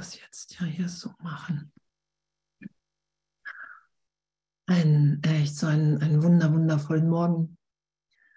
[0.00, 1.70] Das jetzt ja hier so machen.
[4.66, 7.58] Ein, echt so einen, einen wunder, wundervollen Morgen,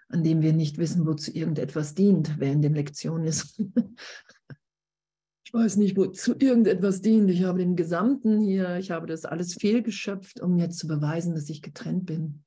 [0.09, 3.57] an dem wir nicht wissen, wozu irgendetwas dient, wer in den Lektionen ist.
[5.45, 7.29] ich weiß nicht, wozu irgendetwas dient.
[7.29, 11.47] Ich habe den Gesamten hier, ich habe das alles fehlgeschöpft, um mir zu beweisen, dass
[11.47, 12.43] ich getrennt bin.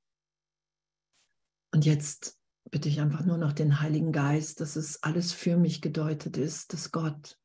[1.72, 2.38] Und jetzt
[2.70, 6.74] bitte ich einfach nur noch den Heiligen Geist, dass es alles für mich gedeutet ist,
[6.74, 7.38] dass Gott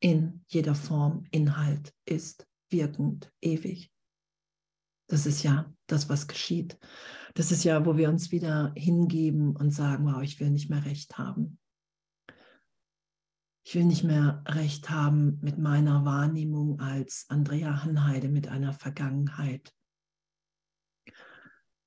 [0.00, 3.92] in jeder Form Inhalt ist, wirkend, ewig.
[5.08, 6.78] Das ist ja das, was geschieht.
[7.34, 10.84] Das ist ja, wo wir uns wieder hingeben und sagen, wow, ich will nicht mehr
[10.84, 11.58] recht haben.
[13.64, 19.74] Ich will nicht mehr recht haben mit meiner Wahrnehmung als Andrea Hanheide, mit einer Vergangenheit,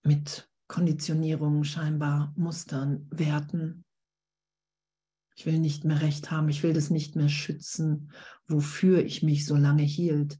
[0.03, 3.85] mit Konditionierungen, scheinbar Mustern, Werten.
[5.39, 8.11] Ich will nicht mehr recht haben, ich will das nicht mehr schützen,
[8.49, 10.37] wofür ich mich so lange hielt,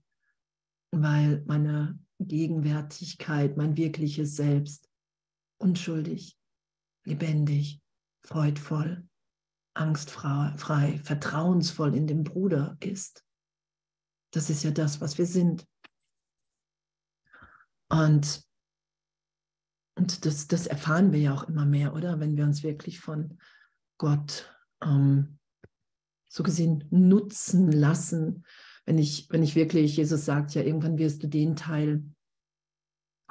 [0.91, 4.89] weil meine Gegenwärtigkeit, mein wirkliches Selbst
[5.57, 6.37] unschuldig,
[7.05, 7.81] lebendig,
[8.25, 9.07] freudvoll,
[9.73, 13.23] angstfrei, vertrauensvoll in dem Bruder ist.
[14.33, 15.65] Das ist ja das, was wir sind.
[17.89, 18.43] Und,
[19.95, 22.19] und das, das erfahren wir ja auch immer mehr, oder?
[22.19, 23.39] Wenn wir uns wirklich von
[23.97, 25.39] Gott ähm,
[26.29, 28.45] so gesehen nutzen lassen,
[28.85, 32.03] wenn ich, wenn ich wirklich, Jesus sagt ja, irgendwann wirst du den Teil,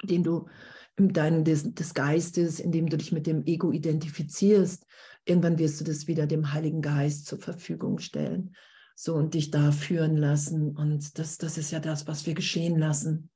[0.03, 0.47] den du
[0.95, 4.85] im Deinen des, des Geistes, in dem du dich mit dem Ego identifizierst,
[5.25, 8.55] irgendwann wirst du das wieder dem Heiligen Geist zur Verfügung stellen.
[8.95, 10.75] So und dich da führen lassen.
[10.75, 13.29] Und das, das ist ja das, was wir geschehen lassen.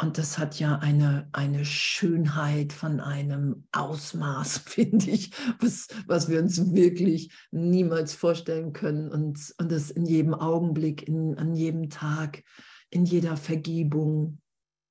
[0.00, 5.30] Und das hat ja eine, eine Schönheit von einem Ausmaß, finde ich,
[5.60, 9.10] was, was wir uns wirklich niemals vorstellen können.
[9.10, 12.42] Und, und das in jedem Augenblick, in, an jedem Tag,
[12.88, 14.40] in jeder Vergebung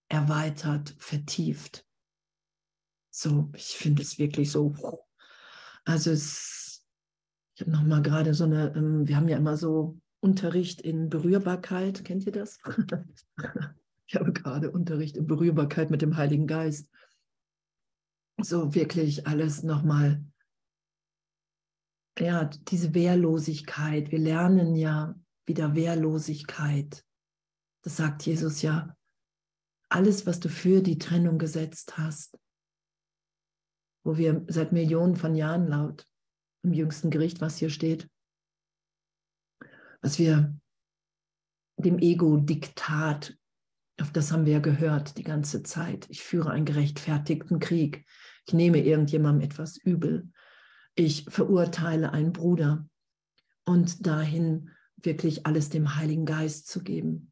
[0.10, 1.88] erweitert, vertieft.
[3.10, 4.76] So, ich finde es wirklich so.
[5.86, 6.86] Also es,
[7.56, 11.10] ich habe noch mal gerade so eine, ähm, wir haben ja immer so Unterricht in
[11.10, 12.60] Berührbarkeit, kennt ihr das?
[14.10, 16.90] Ich habe gerade Unterricht in Berührbarkeit mit dem Heiligen Geist.
[18.42, 20.26] So wirklich alles nochmal.
[22.18, 24.12] Ja, diese Wehrlosigkeit.
[24.12, 25.14] Wir lernen ja
[25.46, 27.06] wieder Wehrlosigkeit.
[27.84, 28.98] Das sagt Jesus ja.
[29.90, 32.36] Alles, was du für die Trennung gesetzt hast,
[34.04, 36.08] wo wir seit Millionen von Jahren laut
[36.64, 38.10] im jüngsten Gericht, was hier steht,
[40.02, 40.60] was wir
[41.78, 43.39] dem Ego-Diktat
[44.02, 46.08] auf das haben wir ja gehört die ganze Zeit.
[46.10, 48.06] Ich führe einen gerechtfertigten Krieg.
[48.46, 50.32] Ich nehme irgendjemandem etwas übel.
[50.96, 52.88] Ich verurteile einen Bruder.
[53.66, 57.32] Und dahin wirklich alles dem Heiligen Geist zu geben.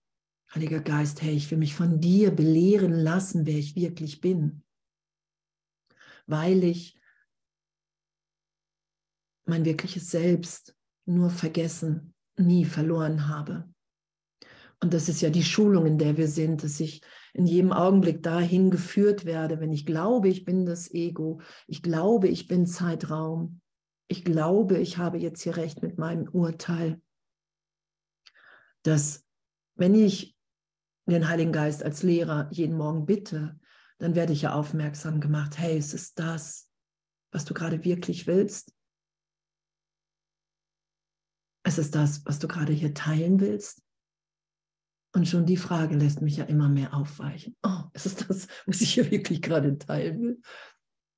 [0.54, 4.64] Heiliger Geist, hey, ich will mich von dir belehren lassen, wer ich wirklich bin.
[6.26, 7.00] Weil ich
[9.46, 10.76] mein wirkliches Selbst
[11.06, 13.70] nur vergessen, nie verloren habe.
[14.80, 17.02] Und das ist ja die Schulung, in der wir sind, dass ich
[17.34, 22.28] in jedem Augenblick dahin geführt werde, wenn ich glaube, ich bin das Ego, ich glaube,
[22.28, 23.62] ich bin Zeitraum,
[24.08, 27.02] ich glaube, ich habe jetzt hier recht mit meinem Urteil,
[28.84, 29.26] dass
[29.76, 30.36] wenn ich
[31.08, 33.60] den Heiligen Geist als Lehrer jeden Morgen bitte,
[33.98, 36.70] dann werde ich ja aufmerksam gemacht, hey, es ist das,
[37.32, 38.74] was du gerade wirklich willst.
[41.64, 43.84] Es ist das, was du gerade hier teilen willst.
[45.14, 47.56] Und schon die Frage lässt mich ja immer mehr aufweichen.
[47.64, 50.42] Oh, ist es das, was ich hier wirklich gerade teilen will?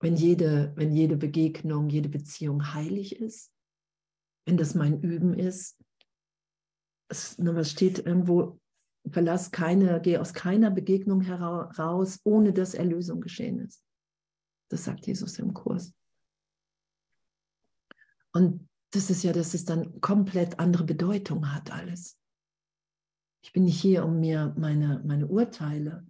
[0.01, 3.51] Wenn jede, wenn jede Begegnung, jede Beziehung heilig ist,
[4.45, 5.77] wenn das mein Üben ist,
[7.09, 8.61] es, was steht irgendwo,
[9.09, 13.83] verlass keine, geh aus keiner Begegnung heraus, ohne dass Erlösung geschehen ist.
[14.69, 15.93] Das sagt Jesus im Kurs.
[18.31, 22.18] Und das ist ja, dass es dann komplett andere Bedeutung hat alles.
[23.41, 26.05] Ich bin nicht hier, um mir meine, meine Urteile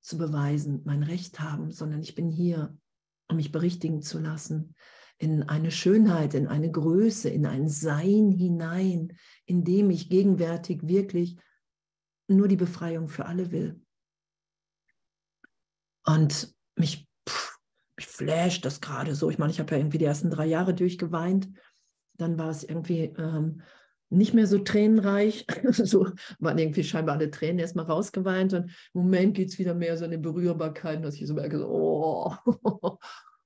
[0.00, 2.76] zu beweisen, mein Recht haben, sondern ich bin hier,
[3.28, 4.74] um mich berichtigen zu lassen
[5.18, 9.16] in eine Schönheit, in eine Größe, in ein Sein hinein,
[9.46, 11.38] in dem ich gegenwärtig wirklich
[12.26, 13.80] nur die Befreiung für alle will.
[16.04, 17.58] Und mich, pff,
[17.96, 19.30] mich flasht das gerade so.
[19.30, 21.48] Ich meine, ich habe ja irgendwie die ersten drei Jahre durchgeweint.
[22.16, 23.62] Dann war es irgendwie ähm,
[24.10, 25.46] nicht mehr so tränenreich.
[25.72, 26.08] so
[26.38, 30.04] waren irgendwie scheinbar alle Tränen erstmal rausgeweint und im Moment geht es wieder mehr so
[30.04, 32.34] in die Berührbarkeit, dass ich so merke, so, oh,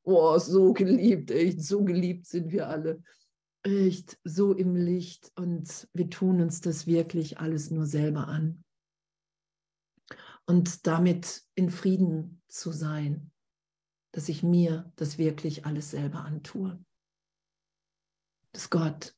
[0.02, 3.02] oh, so geliebt, echt, so geliebt sind wir alle.
[3.62, 8.64] echt so im Licht und wir tun uns das wirklich alles nur selber an.
[10.46, 13.30] Und damit in Frieden zu sein,
[14.12, 16.82] dass ich mir das wirklich alles selber antue.
[18.52, 19.14] Dass Gott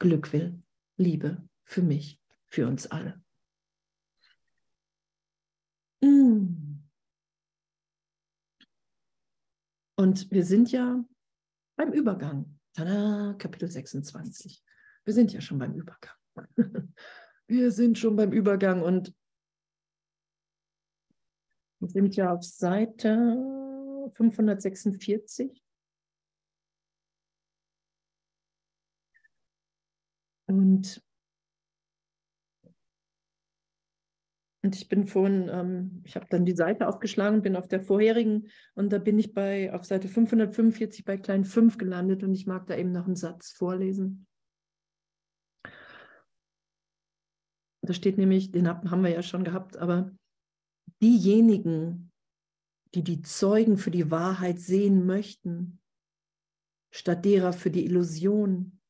[0.00, 0.60] Glück will,
[0.96, 3.22] Liebe für mich, für uns alle.
[6.00, 6.82] Mm.
[9.96, 11.04] Und wir sind ja
[11.76, 12.58] beim Übergang.
[12.74, 14.62] Tada, Kapitel 26.
[15.04, 16.14] Wir sind ja schon beim Übergang.
[17.46, 19.14] Wir sind schon beim Übergang und
[21.80, 23.10] sind ja auf Seite
[24.14, 25.63] 546.
[30.54, 31.02] Und,
[34.62, 38.46] und ich bin vorhin, ähm, ich habe dann die Seite aufgeschlagen, bin auf der vorherigen
[38.74, 42.68] und da bin ich bei auf Seite 545 bei klein 5 gelandet und ich mag
[42.68, 44.28] da eben noch einen Satz vorlesen.
[47.82, 50.12] Da steht nämlich, den haben wir ja schon gehabt, aber
[51.02, 52.12] diejenigen,
[52.94, 55.80] die die Zeugen für die Wahrheit sehen möchten,
[56.92, 58.80] statt derer für die Illusion,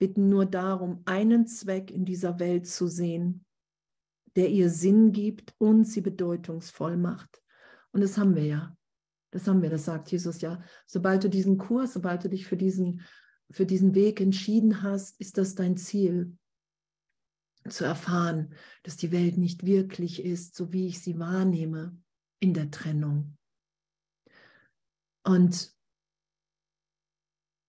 [0.00, 3.44] bitten nur darum, einen Zweck in dieser Welt zu sehen,
[4.34, 7.42] der ihr Sinn gibt und sie bedeutungsvoll macht.
[7.92, 8.76] Und das haben wir ja.
[9.30, 10.62] Das haben wir, das sagt Jesus ja.
[10.86, 13.02] Sobald du diesen Kurs, sobald du dich für diesen,
[13.50, 16.36] für diesen Weg entschieden hast, ist das dein Ziel
[17.68, 21.96] zu erfahren, dass die Welt nicht wirklich ist, so wie ich sie wahrnehme
[22.40, 23.36] in der Trennung.
[25.22, 25.74] Und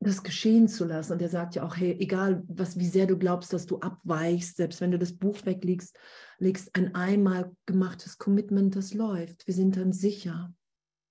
[0.03, 1.13] das geschehen zu lassen.
[1.13, 4.57] Und er sagt ja auch, hey, egal was, wie sehr du glaubst, dass du abweichst,
[4.57, 5.97] selbst wenn du das Buch weglegst,
[6.39, 9.47] legst ein einmal gemachtes Commitment, das läuft.
[9.47, 10.53] Wir sind dann sicher.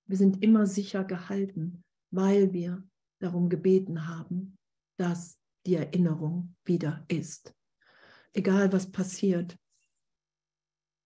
[0.07, 2.83] Wir sind immer sicher gehalten, weil wir
[3.19, 4.57] darum gebeten haben,
[4.97, 7.53] dass die Erinnerung wieder ist
[8.33, 9.57] egal was passiert.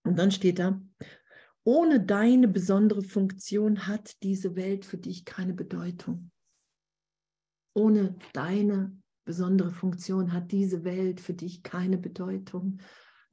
[0.04, 0.80] Und dann steht da,
[1.64, 6.30] ohne deine besondere Funktion hat diese Welt für dich keine Bedeutung.
[7.76, 8.96] Ohne deine
[9.26, 12.78] besondere Funktion hat diese Welt für dich keine Bedeutung.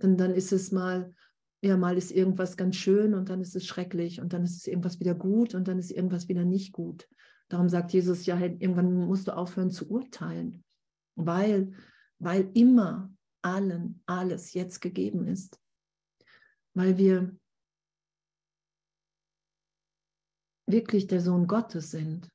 [0.01, 1.15] Denn dann ist es mal,
[1.61, 4.67] ja, mal ist irgendwas ganz schön und dann ist es schrecklich und dann ist es
[4.67, 7.07] irgendwas wieder gut und dann ist irgendwas wieder nicht gut.
[7.47, 10.65] Darum sagt Jesus, ja, irgendwann musst du aufhören zu urteilen,
[11.15, 11.71] weil,
[12.19, 15.57] weil immer allen alles jetzt gegeben ist,
[16.73, 17.33] weil wir
[20.65, 22.32] wirklich der Sohn Gottes sind.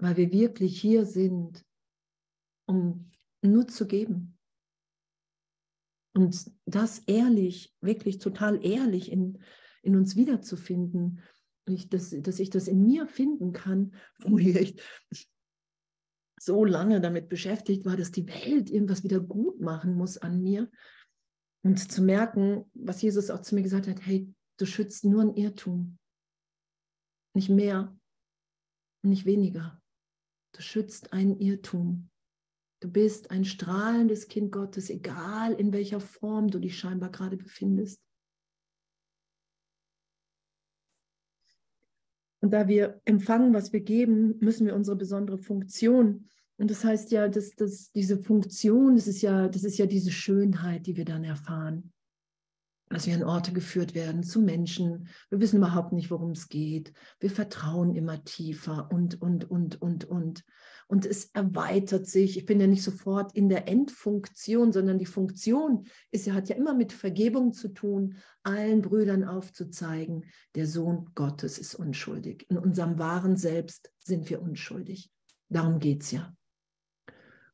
[0.00, 1.64] Weil wir wirklich hier sind,
[2.66, 3.10] um
[3.42, 4.38] nur zu geben.
[6.14, 9.38] Und das ehrlich, wirklich total ehrlich in,
[9.82, 11.20] in uns wiederzufinden.
[11.66, 14.80] Ich, dass, dass ich das in mir finden kann, wo ich
[16.40, 20.70] so lange damit beschäftigt war, dass die Welt irgendwas wieder gut machen muss an mir.
[21.62, 25.34] Und zu merken, was Jesus auch zu mir gesagt hat, hey, du schützt nur ein
[25.34, 25.98] Irrtum.
[27.34, 27.94] Nicht mehr
[29.02, 29.79] nicht weniger.
[30.52, 32.10] Du schützt einen Irrtum.
[32.80, 38.00] Du bist ein strahlendes Kind Gottes, egal in welcher Form du dich scheinbar gerade befindest.
[42.40, 46.26] Und da wir empfangen, was wir geben, müssen wir unsere besondere Funktion.
[46.56, 50.10] Und das heißt ja, dass, dass diese Funktion, das ist ja, das ist ja diese
[50.10, 51.92] Schönheit, die wir dann erfahren.
[52.90, 55.08] Dass wir an Orte geführt werden, zu Menschen.
[55.30, 56.92] Wir wissen überhaupt nicht, worum es geht.
[57.20, 60.44] Wir vertrauen immer tiefer und, und, und, und, und.
[60.88, 62.36] Und es erweitert sich.
[62.36, 66.74] Ich bin ja nicht sofort in der Endfunktion, sondern die Funktion ist hat ja immer
[66.74, 70.24] mit Vergebung zu tun, allen Brüdern aufzuzeigen,
[70.56, 72.44] der Sohn Gottes ist unschuldig.
[72.50, 75.12] In unserem wahren Selbst sind wir unschuldig.
[75.48, 76.34] Darum geht es ja.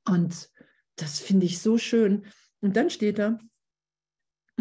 [0.08, 0.50] Und
[0.96, 2.24] das finde ich so schön.
[2.60, 3.38] Und dann steht da,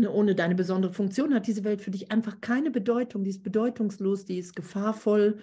[0.04, 3.24] ohne deine besondere Funktion hat diese Welt für dich einfach keine Bedeutung.
[3.24, 5.40] Die ist bedeutungslos, die ist gefahrvoll,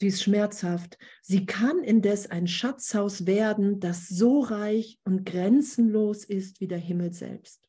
[0.00, 0.98] die ist schmerzhaft.
[1.22, 7.12] Sie kann indes ein Schatzhaus werden, das so reich und grenzenlos ist wie der Himmel
[7.12, 7.68] selbst.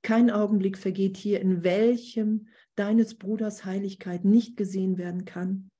[0.00, 5.70] Kein Augenblick vergeht hier, in welchem deines Bruders Heiligkeit nicht gesehen werden kann.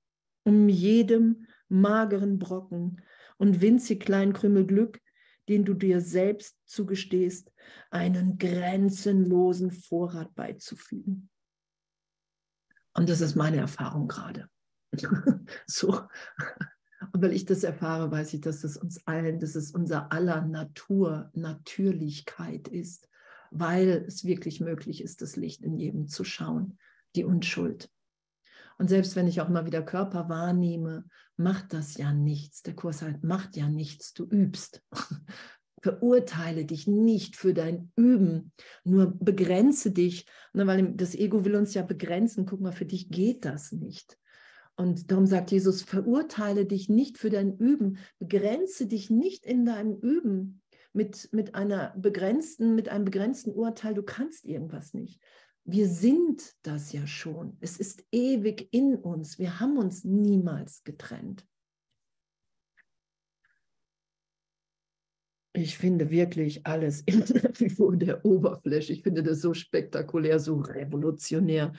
[0.45, 3.03] Um jedem mageren Brocken
[3.39, 5.01] und winzig kleinen Krümel Glück,
[5.49, 7.53] den du dir selbst zugestehst,
[7.91, 11.31] einen grenzenlosen Vorrat beizufügen.
[12.95, 14.49] Und das ist meine Erfahrung gerade.
[15.67, 16.03] so.
[17.13, 20.43] Und weil ich das erfahre, weiß ich, dass es uns allen, dass es unser aller
[20.43, 23.09] Natur, Natürlichkeit ist,
[23.51, 26.79] weil es wirklich möglich ist, das Licht in jedem zu schauen,
[27.15, 27.91] die Unschuld.
[28.79, 31.05] Und selbst wenn ich auch mal wieder Körper wahrnehme,
[31.37, 32.63] macht das ja nichts.
[32.63, 34.83] Der Kurs halt macht ja nichts, du übst.
[35.83, 38.53] Verurteile dich nicht für dein Üben,
[38.83, 42.45] nur begrenze dich, ne, weil das Ego will uns ja begrenzen.
[42.45, 44.19] Guck mal, für dich geht das nicht.
[44.77, 49.97] Und darum sagt Jesus, verurteile dich nicht für dein Üben, begrenze dich nicht in deinem
[50.01, 50.61] Üben
[50.93, 55.21] mit, mit einer begrenzten, mit einem begrenzten Urteil, du kannst irgendwas nicht.
[55.69, 57.57] Wir sind das ja schon.
[57.61, 59.37] Es ist ewig in uns.
[59.41, 61.45] Wir haben uns niemals getrennt.
[65.53, 67.25] Ich finde wirklich alles immer
[67.77, 68.93] vor der Oberfläche.
[68.93, 71.73] Ich finde das so spektakulär, so revolutionär,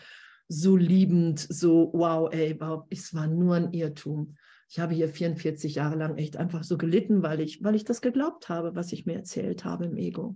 [0.49, 4.35] so liebend, so wow, ey, es war nur ein Irrtum.
[4.69, 8.01] Ich habe hier 44 Jahre lang echt einfach so gelitten, weil ich, weil ich das
[8.01, 10.35] geglaubt habe, was ich mir erzählt habe im Ego.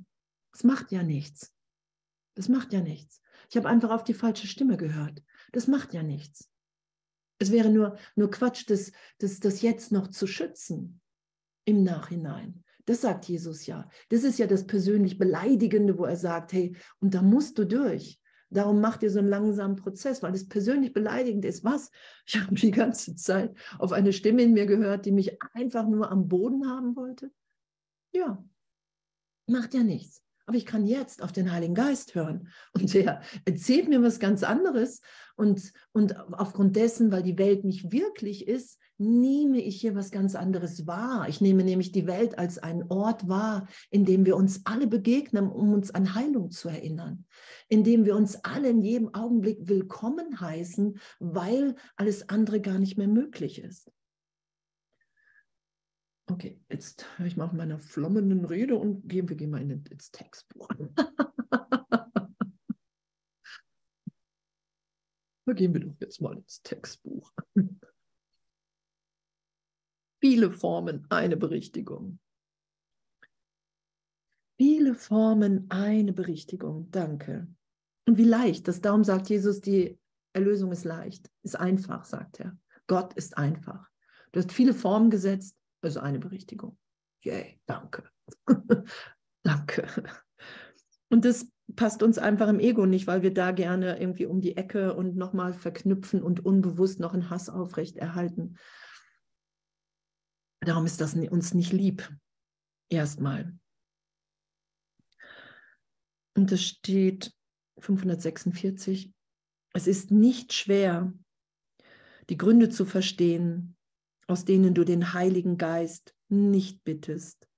[0.53, 1.53] Das macht ja nichts.
[2.35, 3.20] Das macht ja nichts.
[3.51, 5.21] Ich habe einfach auf die falsche Stimme gehört.
[5.51, 6.49] Das macht ja nichts.
[7.37, 11.01] Es wäre nur, nur Quatsch, das, das, das jetzt noch zu schützen
[11.65, 12.63] im Nachhinein.
[12.85, 13.89] Das sagt Jesus ja.
[14.07, 18.21] Das ist ja das persönlich Beleidigende, wo er sagt, hey, und da musst du durch.
[18.49, 21.65] Darum macht ihr so einen langsamen Prozess, weil es persönlich beleidigend ist.
[21.65, 21.91] Was?
[22.25, 26.09] Ich habe die ganze Zeit auf eine Stimme in mir gehört, die mich einfach nur
[26.09, 27.31] am Boden haben wollte.
[28.13, 28.41] Ja,
[29.45, 32.49] macht ja nichts aber ich kann jetzt auf den Heiligen Geist hören.
[32.73, 34.99] Und der erzählt mir was ganz anderes.
[35.37, 40.35] Und, und aufgrund dessen, weil die Welt nicht wirklich ist, nehme ich hier was ganz
[40.35, 41.29] anderes wahr.
[41.29, 45.47] Ich nehme nämlich die Welt als einen Ort wahr, in dem wir uns alle begegnen,
[45.47, 47.23] um uns an Heilung zu erinnern.
[47.69, 52.97] In dem wir uns alle in jedem Augenblick willkommen heißen, weil alles andere gar nicht
[52.97, 53.89] mehr möglich ist.
[56.31, 59.83] Okay, jetzt höre ich mal auf meiner flommenden Rede und gehen, wir gehen mal in,
[59.83, 60.69] ins Textbuch.
[65.45, 67.33] da gehen wir doch jetzt mal ins Textbuch.
[70.21, 72.17] Viele Formen, eine Berichtigung.
[74.57, 76.89] Viele Formen, eine Berichtigung.
[76.91, 77.45] Danke.
[78.07, 79.99] Und wie leicht, das darum sagt Jesus, die
[80.31, 82.57] Erlösung ist leicht, ist einfach, sagt er.
[82.87, 83.89] Gott ist einfach.
[84.31, 86.77] Du hast viele Formen gesetzt, also eine Berichtigung.
[87.23, 88.09] Yay, danke.
[89.43, 89.87] danke.
[91.09, 94.57] Und das passt uns einfach im Ego nicht, weil wir da gerne irgendwie um die
[94.57, 98.57] Ecke und nochmal verknüpfen und unbewusst noch einen Hass aufrechterhalten.
[100.61, 102.09] Darum ist das uns nicht lieb.
[102.89, 103.57] Erstmal.
[106.35, 107.33] Und es steht
[107.79, 109.13] 546.
[109.73, 111.13] Es ist nicht schwer,
[112.29, 113.75] die Gründe zu verstehen,
[114.31, 117.49] aus denen du den Heiligen Geist nicht bittest,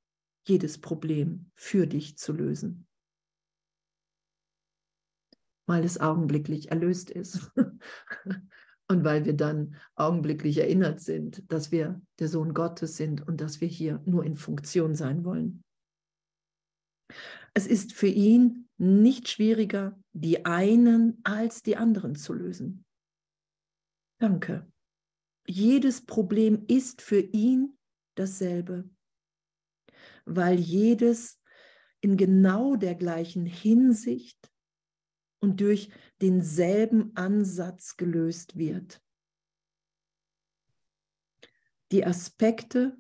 [0.48, 2.88] jedes Problem für dich zu lösen.
[5.68, 7.52] Weil es augenblicklich erlöst ist.
[8.90, 13.62] Und weil wir dann augenblicklich erinnert sind, dass wir der Sohn Gottes sind und dass
[13.62, 15.64] wir hier nur in Funktion sein wollen.
[17.54, 22.84] Es ist für ihn nicht schwieriger, die einen als die anderen zu lösen.
[24.20, 24.68] Danke
[25.48, 27.78] jedes Problem ist für ihn
[28.16, 28.90] dasselbe,
[30.26, 31.40] weil jedes
[32.02, 34.52] in genau der gleichen Hinsicht
[35.40, 35.90] und durch
[36.22, 39.02] denselben Ansatz gelöst wird.
[41.92, 42.98] Die Aspekte,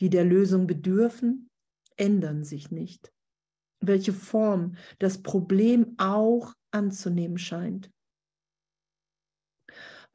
[0.00, 1.50] die der Lösung bedürfen,
[1.96, 3.12] ändern sich nicht.
[3.80, 7.90] Welche Form das Problem auch anzunehmen scheint.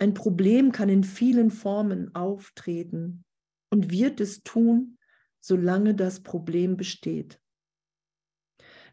[0.02, 3.24] Ein Problem kann in vielen Formen auftreten
[3.70, 4.98] und wird es tun,
[5.40, 7.40] solange das Problem besteht.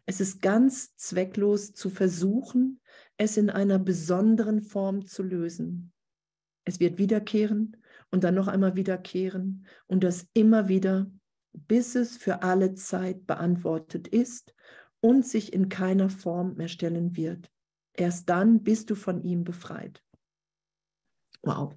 [0.05, 2.79] Es ist ganz zwecklos zu versuchen,
[3.17, 5.93] es in einer besonderen Form zu lösen.
[6.63, 7.77] Es wird wiederkehren
[8.11, 11.11] und dann noch einmal wiederkehren und das immer wieder,
[11.53, 14.53] bis es für alle Zeit beantwortet ist
[14.99, 17.49] und sich in keiner Form mehr stellen wird.
[17.93, 20.03] Erst dann bist du von ihm befreit.
[21.41, 21.75] Wow.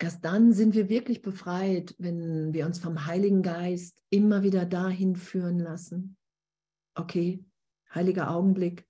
[0.00, 5.16] Erst dann sind wir wirklich befreit, wenn wir uns vom Heiligen Geist immer wieder dahin
[5.16, 6.16] führen lassen.
[6.94, 7.44] Okay,
[7.92, 8.86] heiliger Augenblick,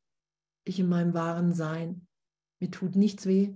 [0.64, 2.06] ich in meinem wahren Sein,
[2.60, 3.54] mir tut nichts weh.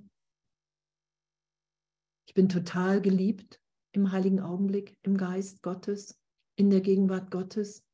[2.27, 3.61] Ich bin total geliebt
[3.93, 6.19] im heiligen Augenblick, im Geist Gottes,
[6.57, 7.87] in der Gegenwart Gottes.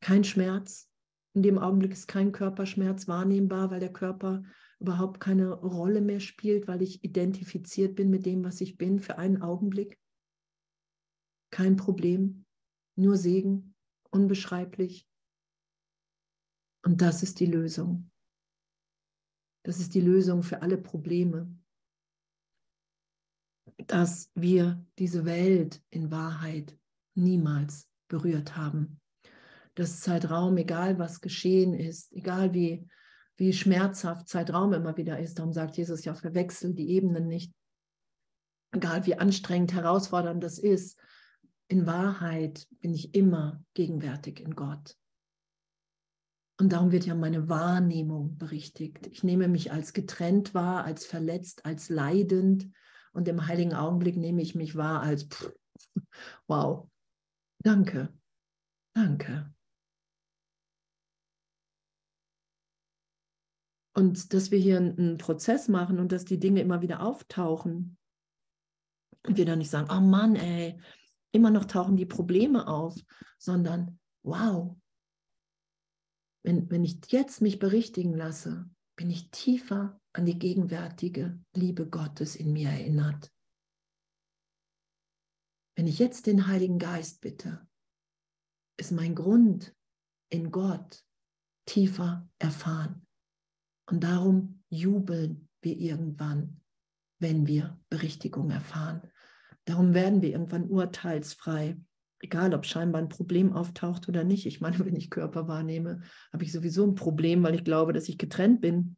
[0.00, 0.90] Kein Schmerz.
[1.34, 4.42] In dem Augenblick ist kein Körperschmerz wahrnehmbar, weil der Körper
[4.84, 9.16] überhaupt keine Rolle mehr spielt, weil ich identifiziert bin mit dem, was ich bin, für
[9.16, 9.98] einen Augenblick.
[11.50, 12.44] Kein Problem,
[12.94, 13.74] nur Segen,
[14.10, 15.08] unbeschreiblich.
[16.84, 18.10] Und das ist die Lösung.
[19.64, 21.58] Das ist die Lösung für alle Probleme.
[23.86, 26.78] Dass wir diese Welt in Wahrheit
[27.14, 29.00] niemals berührt haben.
[29.76, 32.86] Dass Zeitraum, egal was geschehen ist, egal wie,
[33.36, 37.52] wie schmerzhaft Zeitraum immer wieder ist, darum sagt Jesus ja, verwechsel die Ebenen nicht.
[38.72, 40.98] Egal wie anstrengend, herausfordernd das ist,
[41.68, 44.96] in Wahrheit bin ich immer gegenwärtig in Gott.
[46.60, 49.08] Und darum wird ja meine Wahrnehmung berichtigt.
[49.08, 52.70] Ich nehme mich als getrennt wahr, als verletzt, als leidend.
[53.12, 55.52] Und im heiligen Augenblick nehme ich mich wahr als, pff,
[56.46, 56.88] wow,
[57.58, 58.12] danke,
[58.94, 59.53] danke.
[63.94, 67.96] Und dass wir hier einen Prozess machen und dass die Dinge immer wieder auftauchen.
[69.26, 70.78] Und wir dann nicht sagen, oh Mann, ey,
[71.32, 72.96] immer noch tauchen die Probleme auf,
[73.38, 74.76] sondern wow,
[76.44, 82.36] wenn, wenn ich jetzt mich berichtigen lasse, bin ich tiefer an die gegenwärtige Liebe Gottes
[82.36, 83.32] in mir erinnert.
[85.76, 87.66] Wenn ich jetzt den Heiligen Geist bitte,
[88.76, 89.74] ist mein Grund
[90.30, 91.04] in Gott
[91.66, 93.03] tiefer erfahren.
[93.86, 96.60] Und darum jubeln wir irgendwann,
[97.18, 99.02] wenn wir Berichtigung erfahren.
[99.64, 101.76] Darum werden wir irgendwann urteilsfrei,
[102.20, 104.46] egal ob scheinbar ein Problem auftaucht oder nicht.
[104.46, 108.08] Ich meine, wenn ich Körper wahrnehme, habe ich sowieso ein Problem, weil ich glaube, dass
[108.08, 108.96] ich getrennt bin.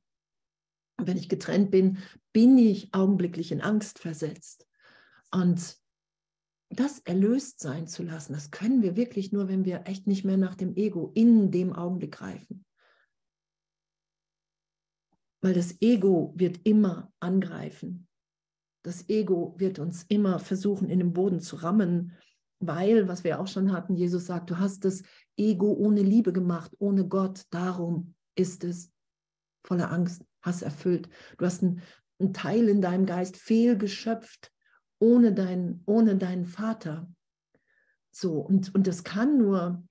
[0.98, 1.98] Und wenn ich getrennt bin,
[2.32, 4.66] bin ich augenblicklich in Angst versetzt.
[5.30, 5.76] Und
[6.70, 10.36] das erlöst sein zu lassen, das können wir wirklich nur, wenn wir echt nicht mehr
[10.36, 12.65] nach dem Ego in dem Augenblick greifen.
[15.40, 18.06] Weil das Ego wird immer angreifen.
[18.82, 22.12] Das Ego wird uns immer versuchen, in den Boden zu rammen,
[22.60, 25.02] weil, was wir auch schon hatten, Jesus sagt, du hast das
[25.36, 27.42] Ego ohne Liebe gemacht, ohne Gott.
[27.50, 28.92] Darum ist es
[29.64, 31.08] voller Angst, Hass erfüllt.
[31.36, 31.82] Du hast einen,
[32.32, 34.50] Teil in deinem Geist fehlgeschöpft,
[34.98, 37.12] ohne, dein, ohne deinen Vater.
[38.10, 39.84] So, und, und das kann nur,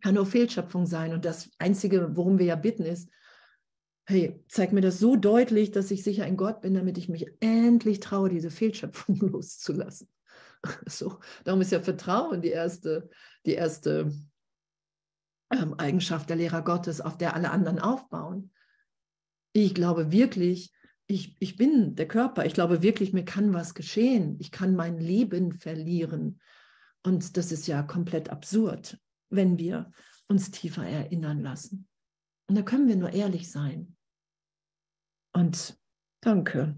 [0.00, 1.12] kann nur Fehlschöpfung sein.
[1.12, 3.08] Und das Einzige, worum wir ja bitten, ist,
[4.04, 7.26] hey, zeig mir das so deutlich, dass ich sicher ein Gott bin, damit ich mich
[7.40, 10.08] endlich traue, diese Fehlschöpfung loszulassen.
[10.86, 13.10] So, darum ist ja Vertrauen die erste,
[13.44, 14.12] die erste
[15.50, 18.52] ähm, Eigenschaft der Lehrer Gottes, auf der alle anderen aufbauen.
[19.52, 20.72] Ich glaube wirklich,
[21.06, 22.46] ich, ich bin der Körper.
[22.46, 24.36] Ich glaube wirklich, mir kann was geschehen.
[24.38, 26.40] Ich kann mein Leben verlieren.
[27.02, 29.90] Und das ist ja komplett absurd, wenn wir
[30.28, 31.88] uns tiefer erinnern lassen.
[32.52, 33.96] Und da können wir nur ehrlich sein.
[35.32, 35.80] Und
[36.20, 36.76] danke.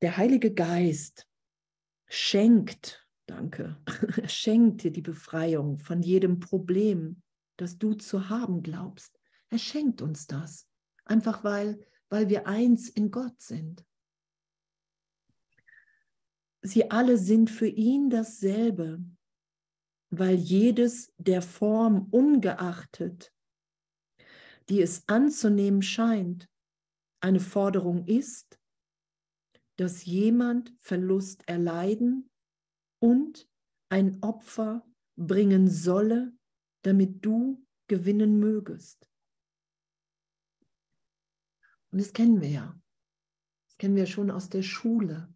[0.00, 1.28] Der Heilige Geist
[2.08, 3.80] schenkt, danke,
[4.26, 7.22] schenkt dir die Befreiung von jedem Problem,
[7.56, 9.16] das du zu haben glaubst.
[9.50, 10.68] Er schenkt uns das,
[11.04, 13.86] einfach weil, weil wir eins in Gott sind.
[16.62, 19.04] Sie alle sind für ihn dasselbe,
[20.12, 23.32] weil jedes der Form ungeachtet,
[24.68, 26.50] die es anzunehmen scheint,
[27.20, 28.60] eine Forderung ist,
[29.76, 32.30] dass jemand Verlust erleiden
[33.00, 33.48] und
[33.88, 36.36] ein Opfer bringen solle,
[36.82, 39.08] damit du gewinnen mögest.
[41.90, 42.80] Und das kennen wir ja.
[43.68, 45.34] Das kennen wir schon aus der Schule.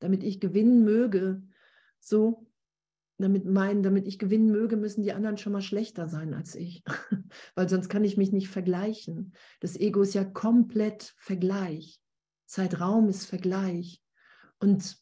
[0.00, 1.42] Damit ich gewinnen möge,
[2.00, 2.47] so,
[3.18, 6.84] damit meinen, damit ich gewinnen möge, müssen die anderen schon mal schlechter sein als ich.
[7.54, 9.34] Weil sonst kann ich mich nicht vergleichen.
[9.60, 12.00] Das Ego ist ja komplett Vergleich.
[12.46, 14.02] Zeitraum ist Vergleich.
[14.60, 14.98] Und,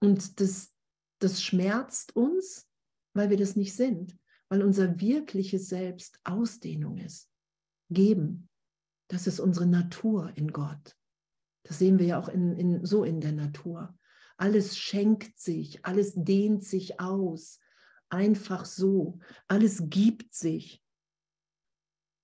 [0.00, 0.74] und das,
[1.18, 2.68] das schmerzt uns,
[3.14, 4.16] weil wir das nicht sind,
[4.48, 7.30] weil unser wirkliches Selbst Ausdehnung ist.
[7.88, 8.48] Geben.
[9.08, 10.96] Das ist unsere Natur in Gott.
[11.62, 13.96] Das sehen wir ja auch in, in, so in der Natur.
[14.36, 17.60] Alles schenkt sich, alles dehnt sich aus.
[18.08, 19.18] Einfach so.
[19.48, 20.82] Alles gibt sich.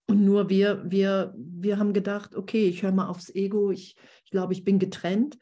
[0.06, 4.30] Und nur wir, wir, wir haben gedacht, okay, ich höre mal aufs Ego, ich, ich
[4.30, 5.38] glaube, ich bin getrennt.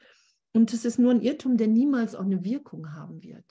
[0.53, 3.45] Und es ist nur ein Irrtum, der niemals auch eine Wirkung haben wird.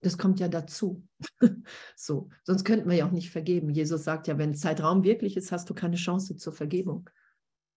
[0.00, 1.06] Das kommt ja dazu.
[1.96, 3.70] so, sonst könnten wir ja auch nicht vergeben.
[3.70, 7.08] Jesus sagt ja, wenn Zeitraum wirklich ist, hast du keine Chance zur Vergebung.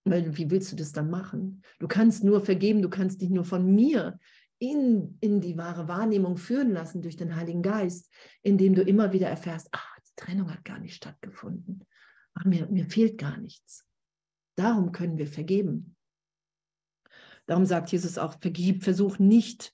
[0.06, 1.62] Weil wie willst du das dann machen?
[1.80, 4.20] Du kannst nur vergeben, du kannst dich nur von mir
[4.60, 8.10] in, in die wahre Wahrnehmung führen lassen durch den Heiligen Geist,
[8.42, 9.80] indem du immer wieder erfährst, ah,
[10.16, 11.86] Trennung hat gar nicht stattgefunden.
[12.36, 13.86] Ach, mir, mir fehlt gar nichts.
[14.56, 15.96] Darum können wir vergeben.
[17.46, 19.74] Darum sagt Jesus auch, vergib, versuch nicht,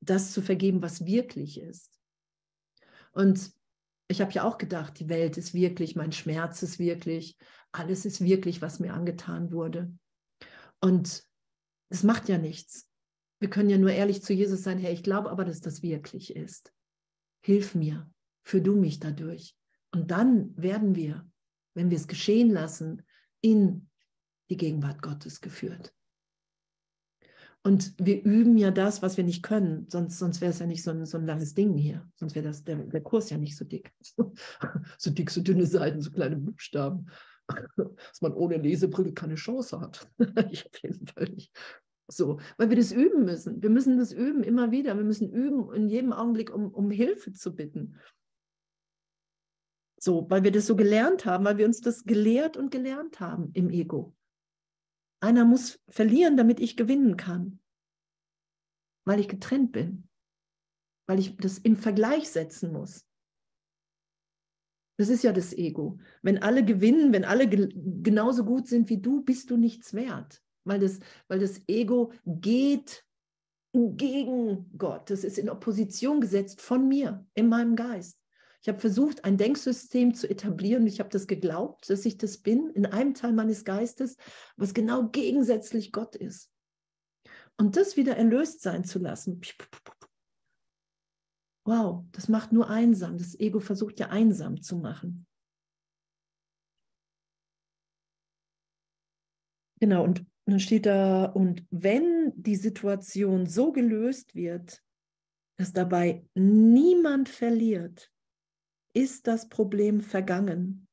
[0.00, 1.98] das zu vergeben, was wirklich ist.
[3.12, 3.52] Und
[4.08, 7.36] Ich habe ja auch gedacht, die Welt ist wirklich, mein Schmerz ist wirklich,
[7.78, 9.92] alles ist wirklich, was mir angetan wurde.
[10.80, 11.24] Und
[11.88, 12.88] es macht ja nichts.
[13.38, 16.34] Wir können ja nur ehrlich zu Jesus sein, Herr, ich glaube aber, dass das wirklich
[16.34, 16.72] ist.
[17.42, 18.10] Hilf mir,
[18.44, 19.54] führ du mich dadurch.
[19.92, 21.28] Und dann werden wir,
[21.74, 23.02] wenn wir es geschehen lassen,
[23.40, 23.88] in
[24.50, 25.92] die Gegenwart Gottes geführt.
[27.62, 30.84] Und wir üben ja das, was wir nicht können, sonst, sonst wäre es ja nicht
[30.84, 32.08] so ein, so ein langes Ding hier.
[32.14, 33.92] Sonst wäre der, der Kurs ja nicht so dick.
[34.98, 37.10] so dick, so dünne Seiten, so kleine Buchstaben.
[37.76, 40.08] Dass man ohne Lesebrille keine Chance hat.
[40.50, 41.52] ich auf jeden Fall nicht.
[42.08, 43.62] So, weil wir das üben müssen.
[43.62, 44.96] Wir müssen das üben immer wieder.
[44.96, 47.96] Wir müssen üben in jedem Augenblick, um, um Hilfe zu bitten.
[49.98, 53.50] So, weil wir das so gelernt haben, weil wir uns das gelehrt und gelernt haben
[53.54, 54.14] im Ego.
[55.20, 57.60] Einer muss verlieren, damit ich gewinnen kann.
[59.04, 60.08] Weil ich getrennt bin.
[61.08, 63.05] Weil ich das im Vergleich setzen muss.
[64.96, 65.98] Das ist ja das Ego.
[66.22, 67.68] Wenn alle gewinnen, wenn alle ge
[68.02, 70.42] genauso gut sind wie du, bist du nichts wert.
[70.64, 73.04] Weil das, weil das Ego geht
[73.72, 75.10] gegen Gott.
[75.10, 78.18] Das ist in Opposition gesetzt von mir, in meinem Geist.
[78.62, 80.86] Ich habe versucht, ein Denksystem zu etablieren.
[80.86, 84.16] Ich habe das geglaubt, dass ich das bin, in einem Teil meines Geistes,
[84.56, 86.50] was genau gegensätzlich Gott ist.
[87.58, 89.40] Und das wieder erlöst sein zu lassen.
[91.66, 93.18] Wow, das macht nur einsam.
[93.18, 95.26] Das Ego versucht ja einsam zu machen.
[99.80, 104.80] Genau, und dann steht da, und wenn die Situation so gelöst wird,
[105.58, 108.12] dass dabei niemand verliert,
[108.94, 110.86] ist das Problem vergangen,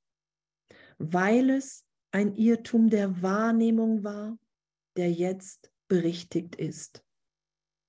[0.98, 4.38] weil es ein Irrtum der Wahrnehmung war,
[4.98, 7.04] der jetzt berichtigt ist.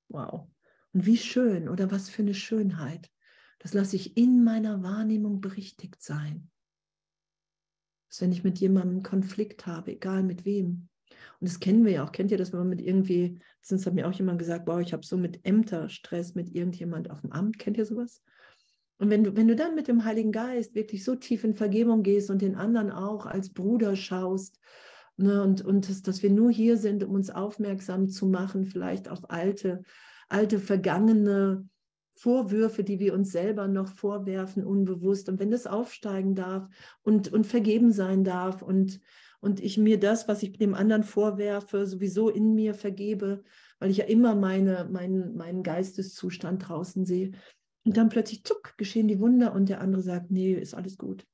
[0.08, 0.53] Wow.
[0.94, 3.10] Und wie schön oder was für eine Schönheit.
[3.58, 6.50] Das lasse ich in meiner Wahrnehmung berichtigt sein.
[8.08, 10.88] Dass wenn ich mit jemandem einen Konflikt habe, egal mit wem.
[11.40, 12.12] Und das kennen wir ja auch.
[12.12, 14.92] Kennt ihr das, wenn man mit irgendwie, sonst hat mir auch jemand gesagt, wow, ich
[14.92, 17.58] habe so mit Ämter Stress mit irgendjemand auf dem Amt.
[17.58, 18.22] Kennt ihr sowas?
[18.98, 22.02] Und wenn du, wenn du dann mit dem Heiligen Geist wirklich so tief in Vergebung
[22.02, 24.60] gehst und den anderen auch als Bruder schaust,
[25.16, 29.08] ne, und, und das, dass wir nur hier sind, um uns aufmerksam zu machen, vielleicht
[29.08, 29.82] auf alte,
[30.28, 31.68] alte, vergangene
[32.12, 35.28] Vorwürfe, die wir uns selber noch vorwerfen, unbewusst.
[35.28, 36.68] Und wenn das aufsteigen darf
[37.02, 39.00] und, und vergeben sein darf und,
[39.40, 43.42] und ich mir das, was ich dem anderen vorwerfe, sowieso in mir vergebe,
[43.78, 47.32] weil ich ja immer meine, meinen, meinen Geisteszustand draußen sehe,
[47.84, 51.26] und dann plötzlich, zuck, geschehen die Wunder und der andere sagt, nee, ist alles gut.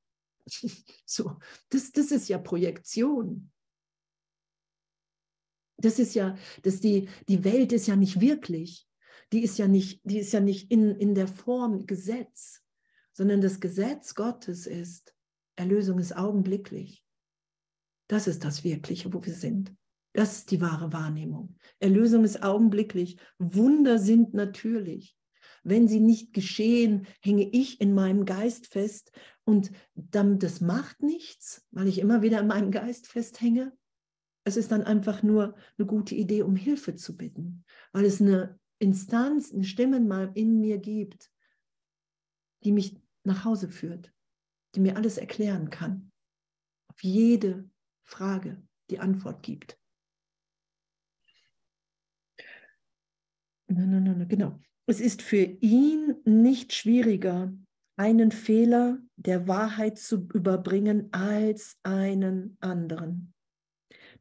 [1.06, 1.36] so,
[1.68, 3.50] das, das ist ja Projektion.
[5.80, 8.86] Das ist ja, dass die, die Welt ist ja nicht wirklich.
[9.32, 12.62] Die ist ja nicht, die ist ja nicht in, in der Form Gesetz,
[13.12, 15.14] sondern das Gesetz Gottes ist,
[15.56, 17.04] Erlösung ist augenblicklich.
[18.08, 19.72] Das ist das Wirkliche, wo wir sind.
[20.12, 21.56] Das ist die wahre Wahrnehmung.
[21.78, 23.18] Erlösung ist augenblicklich.
[23.38, 25.16] Wunder sind natürlich.
[25.62, 29.12] Wenn sie nicht geschehen, hänge ich in meinem Geist fest
[29.44, 33.72] und dann, das macht nichts, weil ich immer wieder in meinem Geist festhänge.
[34.50, 38.58] Es ist dann einfach nur eine gute Idee, um Hilfe zu bitten, weil es eine
[38.80, 41.30] Instanz, eine Stimme mal in mir gibt,
[42.64, 44.12] die mich nach Hause führt,
[44.74, 46.10] die mir alles erklären kann,
[46.88, 47.70] auf jede
[48.02, 48.60] Frage
[48.90, 49.78] die Antwort gibt.
[53.68, 54.58] Nein, nein, nein, genau.
[54.86, 57.56] Es ist für ihn nicht schwieriger,
[57.96, 63.32] einen Fehler der Wahrheit zu überbringen als einen anderen.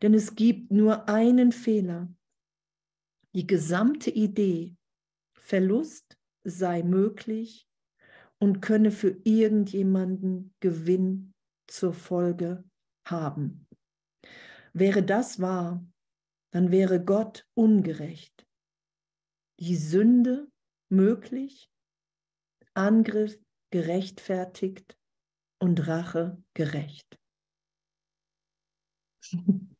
[0.02, 2.14] Denn es gibt nur einen Fehler.
[3.36, 4.76] Die gesamte Idee,
[5.34, 7.68] Verlust sei möglich
[8.40, 11.34] und könne für irgendjemanden Gewinn
[11.68, 12.64] zur Folge
[13.06, 13.68] haben.
[14.74, 15.86] Wäre das wahr,
[16.52, 18.48] dann wäre Gott ungerecht.
[19.60, 20.50] Die Sünde
[20.90, 21.70] möglich,
[22.74, 23.38] Angriff
[23.72, 24.98] gerechtfertigt
[25.60, 27.20] und Rache gerecht.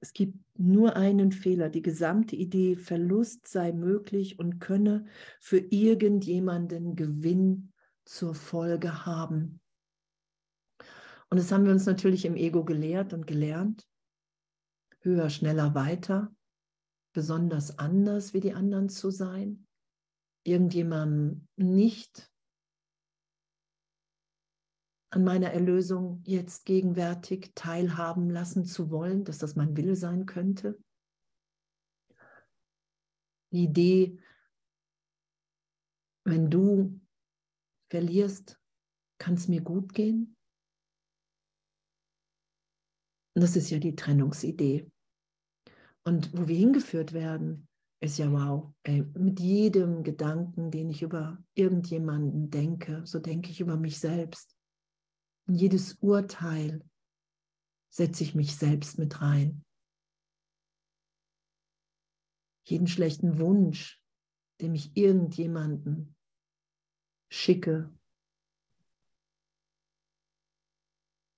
[0.00, 1.68] Es gibt nur einen Fehler.
[1.68, 5.06] Die gesamte Idee, Verlust sei möglich und könne
[5.40, 7.72] für irgendjemanden Gewinn
[8.04, 9.60] zur Folge haben.
[11.28, 13.86] Und das haben wir uns natürlich im Ego gelehrt und gelernt.
[15.00, 16.34] Höher, schneller, weiter.
[17.12, 19.66] Besonders anders wie die anderen zu sein
[20.44, 22.30] irgendjemandem nicht
[25.10, 30.78] an meiner Erlösung jetzt gegenwärtig teilhaben lassen zu wollen, dass das mein Wille sein könnte.
[33.52, 34.18] Die Idee,
[36.24, 37.00] wenn du
[37.90, 38.60] verlierst,
[39.20, 40.34] Kann es mir gut gehen?
[43.34, 44.90] Das ist ja die Trennungsidee.
[46.04, 47.68] Und wo wir hingeführt werden,
[48.02, 48.72] ist ja wow.
[48.82, 54.56] Ey, mit jedem Gedanken, den ich über irgendjemanden denke, so denke ich über mich selbst.
[55.46, 56.84] In jedes Urteil
[57.88, 59.64] setze ich mich selbst mit rein.
[62.64, 64.00] Jeden schlechten Wunsch,
[64.60, 66.14] dem ich irgendjemanden
[67.28, 67.92] schicke,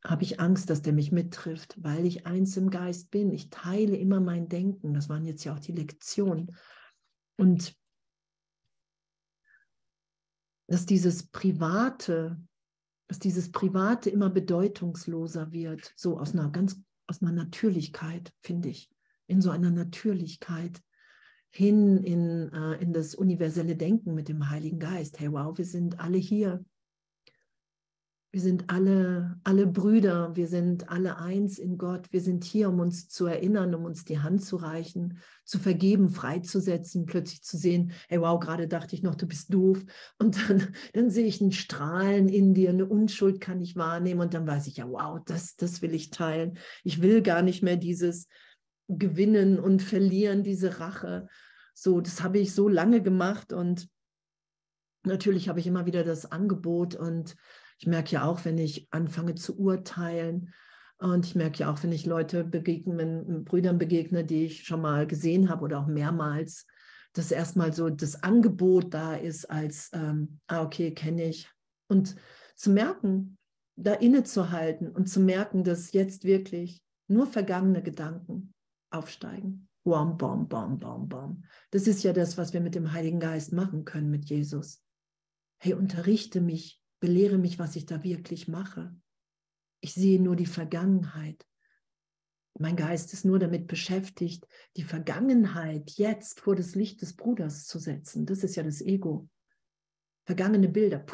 [0.05, 3.31] habe ich Angst, dass der mich mittrifft, weil ich eins im Geist bin.
[3.31, 4.95] Ich teile immer mein Denken.
[4.95, 6.57] Das waren jetzt ja auch die Lektionen.
[7.37, 7.77] Und
[10.67, 12.41] dass dieses Private,
[13.13, 18.89] dass dieses Private immer bedeutungsloser wird, so aus einer ganz, aus einer Natürlichkeit, finde ich,
[19.27, 20.81] in so einer Natürlichkeit
[21.51, 25.21] hin in, äh, in das universelle Denken mit dem Heiligen Geist.
[25.21, 26.65] Hey, wow, wir sind alle hier
[28.33, 32.11] wir sind alle, alle Brüder, wir sind alle eins in Gott.
[32.13, 36.09] Wir sind hier, um uns zu erinnern, um uns die Hand zu reichen, zu vergeben,
[36.09, 39.85] freizusetzen, plötzlich zu sehen, hey wow, gerade dachte ich noch, du bist doof.
[40.19, 44.33] Und dann, dann sehe ich einen Strahlen in dir, eine Unschuld kann ich wahrnehmen und
[44.33, 46.57] dann weiß ich, ja wow, das, das will ich teilen.
[46.85, 48.29] Ich will gar nicht mehr dieses
[48.89, 51.29] Gewinnen und Verlieren, diese Rache.
[51.75, 53.91] So, das habe ich so lange gemacht und
[55.05, 57.37] natürlich habe ich immer wieder das Angebot und
[57.83, 60.55] ich merke ja auch, wenn ich anfange zu urteilen,
[60.99, 65.05] und ich merke ja auch, wenn ich Leute begegnen, Brüdern begegne, die ich schon mal
[65.05, 66.65] gesehen habe oder auch mehrmals,
[67.13, 71.51] dass erstmal so das Angebot da ist als, ähm, ah, okay, kenne ich.
[71.89, 72.15] Und
[72.55, 73.37] zu merken,
[73.75, 78.55] da innezuhalten und zu merken, dass jetzt wirklich nur vergangene Gedanken
[78.91, 79.69] aufsteigen.
[79.83, 81.45] Bom, bom, bom, bom, bom.
[81.73, 84.85] Das ist ja das, was wir mit dem Heiligen Geist machen können, mit Jesus.
[85.59, 88.95] Hey, unterrichte mich belehre mich, was ich da wirklich mache.
[89.81, 91.45] Ich sehe nur die Vergangenheit.
[92.57, 97.81] Mein Geist ist nur damit beschäftigt, die Vergangenheit jetzt vor das Licht des Bruders zu
[97.81, 98.25] setzen.
[98.25, 99.29] Das ist ja das Ego.
[100.27, 101.05] Vergangene Bilder.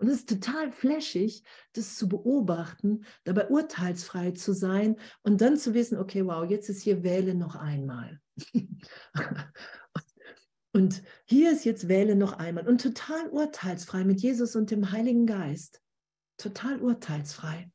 [0.00, 5.74] Und es ist total flashig, das zu beobachten, dabei urteilsfrei zu sein und dann zu
[5.74, 8.20] wissen, okay, wow, jetzt ist hier Wähle noch einmal.
[10.72, 15.26] Und hier ist jetzt Wähle noch einmal und total urteilsfrei mit Jesus und dem Heiligen
[15.26, 15.82] Geist.
[16.38, 17.70] Total urteilsfrei.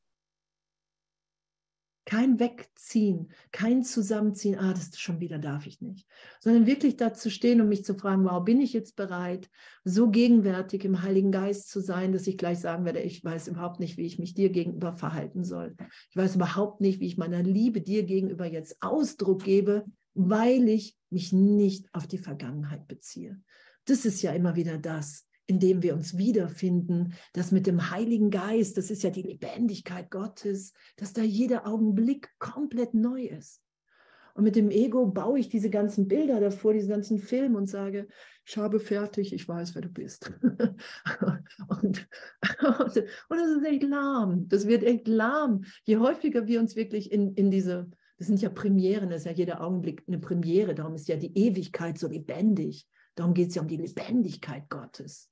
[2.04, 6.08] Kein Wegziehen, kein Zusammenziehen, ah, das ist schon wieder darf ich nicht,
[6.40, 9.50] sondern wirklich dazu stehen und mich zu fragen, wow, bin ich jetzt bereit,
[9.84, 13.78] so gegenwärtig im Heiligen Geist zu sein, dass ich gleich sagen werde, ich weiß überhaupt
[13.78, 15.76] nicht, wie ich mich dir gegenüber verhalten soll.
[16.08, 20.96] Ich weiß überhaupt nicht, wie ich meiner Liebe dir gegenüber jetzt Ausdruck gebe, weil ich
[21.10, 23.40] mich nicht auf die Vergangenheit beziehe.
[23.84, 28.30] Das ist ja immer wieder das, in dem wir uns wiederfinden, das mit dem Heiligen
[28.30, 33.62] Geist, das ist ja die Lebendigkeit Gottes, dass da jeder Augenblick komplett neu ist.
[34.34, 38.06] Und mit dem Ego baue ich diese ganzen Bilder davor, diese ganzen Filme und sage,
[38.46, 40.30] ich habe fertig, ich weiß, wer du bist.
[40.42, 42.08] und, und,
[42.68, 44.48] und, das ist echt lahm.
[44.48, 45.64] Das wird echt lahm.
[45.84, 49.32] Je häufiger wir uns wirklich in, in diese das sind ja Premieren, das ist ja
[49.32, 50.74] jeder Augenblick eine Premiere.
[50.74, 52.86] Darum ist ja die Ewigkeit so lebendig.
[53.14, 55.30] Darum geht es ja um die Lebendigkeit Gottes.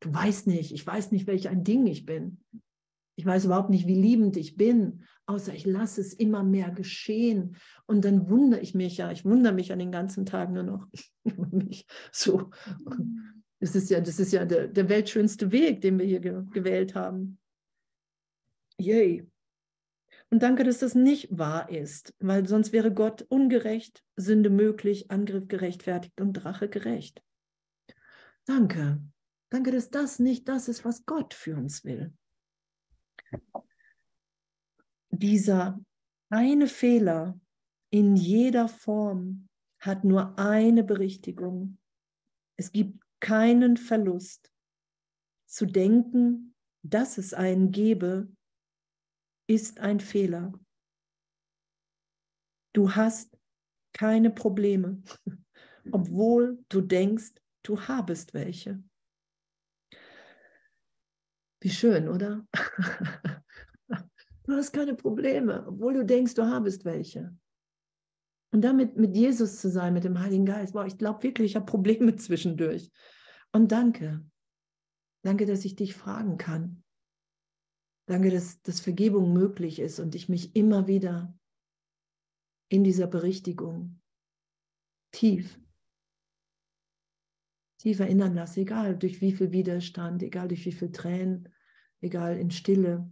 [0.00, 2.40] Du weißt nicht, ich weiß nicht, welch ein Ding ich bin.
[3.16, 7.56] Ich weiß überhaupt nicht, wie liebend ich bin, außer ich lasse es immer mehr geschehen.
[7.86, 10.88] Und dann wundere ich mich ja, ich wundere mich an den ganzen Tagen nur noch.
[12.12, 12.50] So.
[13.60, 16.94] Das ist ja, das ist ja der, der weltschönste Weg, den wir hier ge gewählt
[16.94, 17.38] haben.
[18.78, 19.26] Yay.
[20.34, 25.46] Und danke, dass das nicht wahr ist, weil sonst wäre Gott ungerecht, Sünde möglich, Angriff
[25.46, 27.22] gerechtfertigt und Drache gerecht.
[28.44, 29.00] Danke.
[29.50, 32.12] Danke, dass das nicht das ist, was Gott für uns will.
[35.10, 35.80] Dieser
[36.30, 37.38] eine Fehler
[37.90, 41.78] in jeder Form hat nur eine Berichtigung.
[42.56, 44.50] Es gibt keinen Verlust.
[45.46, 48.26] Zu denken, dass es einen gebe,
[49.46, 50.52] ist ein Fehler.
[52.72, 53.36] Du hast
[53.92, 55.02] keine Probleme,
[55.92, 58.82] obwohl du denkst, du habest welche.
[61.60, 62.46] Wie schön, oder?
[64.46, 67.34] Du hast keine Probleme, obwohl du denkst, du habest welche.
[68.52, 71.56] Und damit mit Jesus zu sein, mit dem Heiligen Geist, wow, ich glaube wirklich, ich
[71.56, 72.90] habe Probleme zwischendurch.
[73.52, 74.24] Und danke.
[75.22, 76.83] Danke, dass ich dich fragen kann.
[78.06, 81.34] Danke, dass, dass Vergebung möglich ist und ich mich immer wieder
[82.68, 84.00] in dieser Berichtigung
[85.10, 85.58] tief,
[87.78, 91.48] tief erinnern lasse, egal durch wie viel Widerstand, egal durch wie viel Tränen,
[92.00, 93.10] egal in Stille.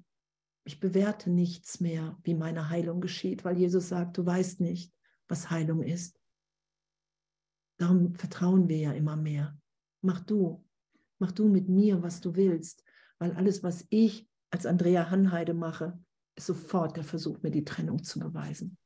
[0.65, 4.93] Ich bewerte nichts mehr, wie meine Heilung geschieht, weil Jesus sagt, du weißt nicht,
[5.29, 6.21] was Heilung ist.
[7.79, 9.59] Darum vertrauen wir ja immer mehr.
[10.03, 10.65] Mach du,
[11.19, 12.85] mach du mit mir, was du willst,
[13.19, 15.99] weil alles, was ich als Andrea Hanheide mache,
[16.37, 18.77] ist sofort der Versuch, mir die Trennung zu beweisen.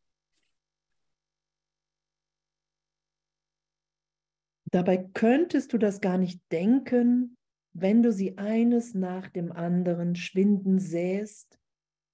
[4.70, 7.36] Dabei könntest du das gar nicht denken,
[7.72, 11.58] wenn du sie eines nach dem anderen schwinden sähst,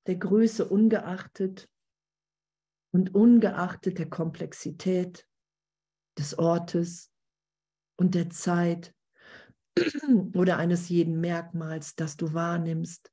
[0.06, 1.68] der Größe ungeachtet
[2.90, 5.26] und ungeachtet der Komplexität
[6.18, 7.10] des Ortes
[7.96, 8.94] und der Zeit
[10.34, 13.11] oder eines jeden Merkmals, das du wahrnimmst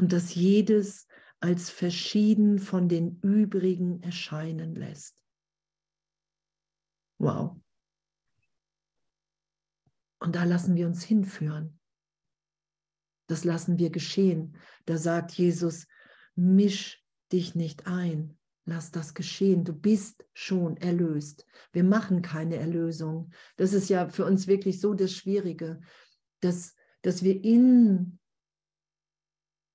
[0.00, 1.06] und das jedes
[1.40, 5.14] als verschieden von den übrigen erscheinen lässt.
[7.18, 7.60] Wow.
[10.20, 11.78] Und da lassen wir uns hinführen.
[13.26, 14.56] Das lassen wir geschehen.
[14.86, 15.86] Da sagt Jesus,
[16.34, 18.38] misch dich nicht ein.
[18.64, 19.64] Lass das geschehen.
[19.64, 21.44] Du bist schon erlöst.
[21.72, 23.32] Wir machen keine Erlösung.
[23.56, 25.82] Das ist ja für uns wirklich so das Schwierige,
[26.40, 28.19] dass, dass wir in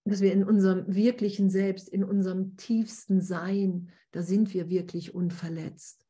[0.05, 6.05] dass wir in unserem wirklichen Selbst, in unserem tiefsten Sein, da sind wir wirklich unverletzt.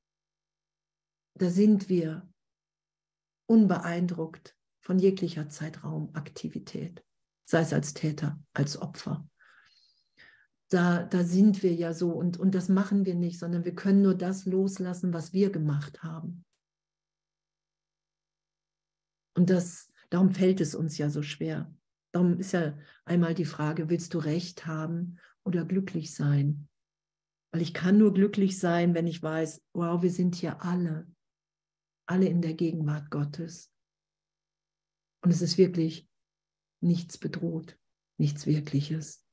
[1.37, 2.29] Da sind wir
[3.47, 7.03] unbeeindruckt von jeglicher Zeitraumaktivität,
[7.45, 9.27] sei es als Täter, als Opfer.
[10.69, 14.01] Da, da sind wir ja so und, und das machen wir nicht, sondern wir können
[14.01, 16.43] nur das loslassen, was wir gemacht haben.
[19.37, 21.73] Und das, darum fällt es uns ja so schwer.
[22.15, 26.69] Darum ist ja einmal die Frage, willst du Recht haben oder glücklich sein?
[27.51, 31.05] Weil ich kann nur glücklich sein, wenn ich weiß, wow, wir sind hier alle
[32.05, 33.71] alle in der Gegenwart Gottes.
[35.21, 36.07] Und es ist wirklich
[36.81, 37.77] nichts bedroht,
[38.17, 39.25] nichts Wirkliches.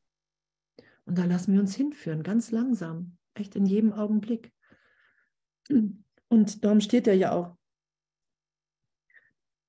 [1.05, 4.53] Und da lassen wir uns hinführen, ganz langsam, echt in jedem Augenblick.
[5.69, 7.57] Und darum steht er ja auch,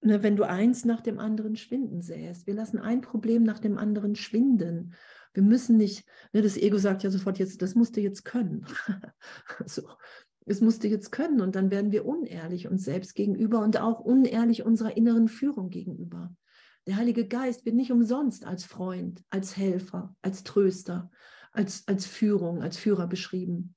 [0.04, 2.46] wenn du eins nach dem anderen schwinden sähst.
[2.46, 4.94] Wir lassen ein Problem nach dem anderen schwinden.
[5.34, 8.66] Wir müssen nicht, ne, das Ego sagt ja sofort jetzt, das musst du jetzt können.
[9.66, 9.84] so,
[10.46, 14.66] es musste jetzt können und dann werden wir unehrlich uns selbst gegenüber und auch unehrlich
[14.66, 16.36] unserer inneren Führung gegenüber.
[16.86, 21.10] Der Heilige Geist wird nicht umsonst als Freund, als Helfer, als Tröster,
[21.54, 23.76] als, als Führung, als Führer beschrieben.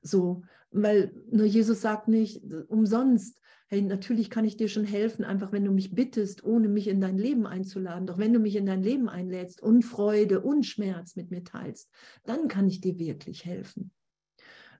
[0.00, 5.52] So, weil nur Jesus sagt nicht umsonst, hey, natürlich kann ich dir schon helfen, einfach
[5.52, 8.04] wenn du mich bittest, ohne mich in dein Leben einzuladen.
[8.04, 11.88] Doch wenn du mich in dein Leben einlädst und Freude und Schmerz mit mir teilst,
[12.24, 13.92] dann kann ich dir wirklich helfen.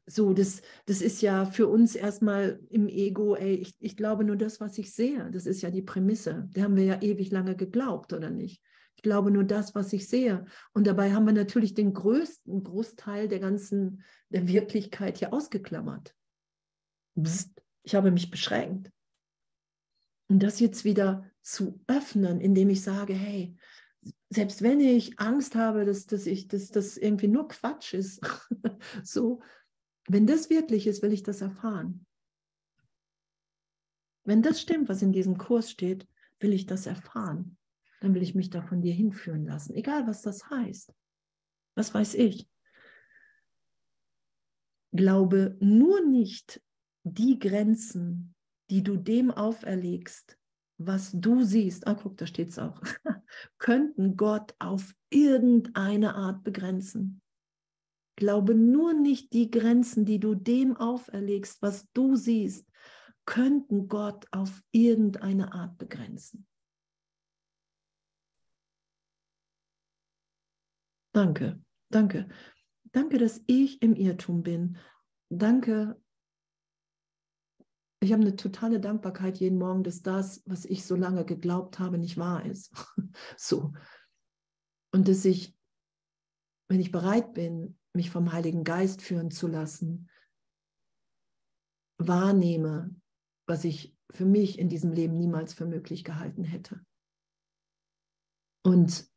[0.06, 4.34] So, das, das ist ja für uns erstmal im Ego, ey, ich, ich glaube nur
[4.34, 5.30] das, was ich sehe.
[5.30, 6.48] Das ist ja die Prämisse.
[6.52, 8.60] Da haben wir ja ewig lange geglaubt, oder nicht?
[8.96, 10.46] Ich glaube nur das, was ich sehe.
[10.72, 16.12] Und dabei haben wir natürlich den größten Großteil der ganzen, der Wirklichkeit hier ausgeklammert.
[17.22, 18.90] Psst, ich habe mich beschränkt.
[20.28, 23.56] Und das jetzt wieder zu öffnen, indem ich sage, hey,
[24.30, 28.20] selbst wenn ich Angst habe, dass, dass ich, dass das irgendwie nur Quatsch ist,
[29.02, 29.42] so,
[30.08, 32.06] wenn das wirklich ist, will ich das erfahren.
[34.24, 36.06] Wenn das stimmt, was in diesem Kurs steht,
[36.38, 37.56] will ich das erfahren.
[38.00, 40.94] Dann will ich mich da von dir hinführen lassen, egal was das heißt.
[41.74, 42.48] Was weiß ich?
[44.92, 46.62] Glaube nur nicht
[47.04, 48.34] die Grenzen,
[48.70, 50.38] die du dem auferlegst,
[50.78, 51.86] was du siehst.
[51.86, 52.80] Ah, guck, da steht es auch.
[53.58, 57.20] könnten Gott auf irgendeine Art begrenzen.
[58.16, 62.68] Glaube nur nicht die Grenzen, die du dem auferlegst, was du siehst,
[63.24, 66.46] könnten Gott auf irgendeine Art begrenzen.
[71.12, 72.28] Danke, danke.
[72.92, 74.78] Danke, dass ich im Irrtum bin.
[75.28, 76.00] Danke.
[78.02, 81.98] Ich habe eine totale Dankbarkeit jeden Morgen, dass das, was ich so lange geglaubt habe,
[81.98, 82.72] nicht wahr ist.
[83.36, 83.72] so.
[84.92, 85.54] Und dass ich,
[86.68, 90.08] wenn ich bereit bin, mich vom Heiligen Geist führen zu lassen,
[91.98, 92.94] wahrnehme,
[93.46, 96.80] was ich für mich in diesem Leben niemals für möglich gehalten hätte.
[98.62, 99.08] Und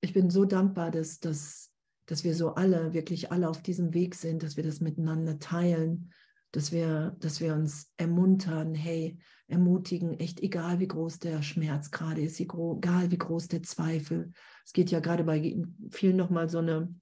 [0.00, 1.70] ich bin so dankbar, dass, dass,
[2.06, 6.12] dass wir so alle, wirklich alle auf diesem Weg sind, dass wir das miteinander teilen,
[6.52, 12.22] dass wir, dass wir uns ermuntern, hey, ermutigen, echt egal wie groß der Schmerz gerade
[12.22, 14.32] ist, egal wie groß der Zweifel.
[14.64, 16.94] Es geht ja gerade bei vielen nochmal so eine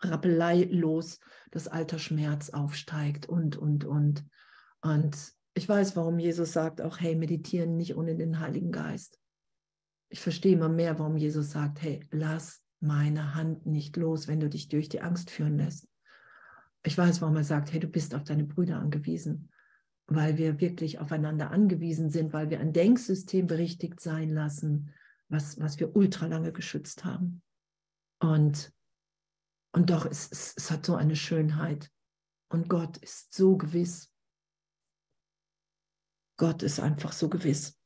[0.00, 1.20] Rappelei los,
[1.50, 4.24] dass alter Schmerz aufsteigt und, und, und.
[4.82, 9.18] Und ich weiß, warum Jesus sagt auch, hey, meditieren nicht ohne den Heiligen Geist.
[10.10, 14.50] Ich verstehe immer mehr, warum Jesus sagt, hey, lass meine Hand nicht los, wenn du
[14.50, 15.88] dich durch die Angst führen lässt.
[16.86, 19.50] Ich weiß, warum er sagt, hey, du bist auf deine Brüder angewiesen,
[20.06, 24.94] weil wir wirklich aufeinander angewiesen sind, weil wir ein Denksystem berichtigt sein lassen,
[25.28, 27.42] was, was wir ultra lange geschützt haben.
[28.20, 28.72] Und,
[29.72, 31.90] und doch, es, es, es hat so eine Schönheit.
[32.50, 34.12] Und Gott ist so gewiss.
[36.36, 37.76] Gott ist einfach so gewiss.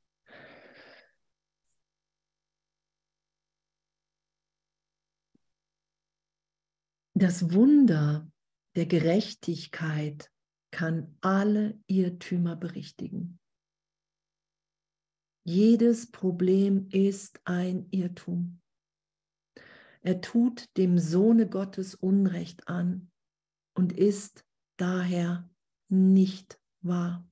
[7.14, 8.30] Das Wunder
[8.76, 10.30] der Gerechtigkeit
[10.70, 13.40] kann alle Irrtümer berichtigen.
[15.44, 18.60] Jedes Problem ist ein Irrtum.
[20.02, 23.10] Er tut dem Sohne Gottes Unrecht an
[23.74, 24.44] und ist
[24.76, 25.50] daher
[25.88, 27.28] nicht wahr.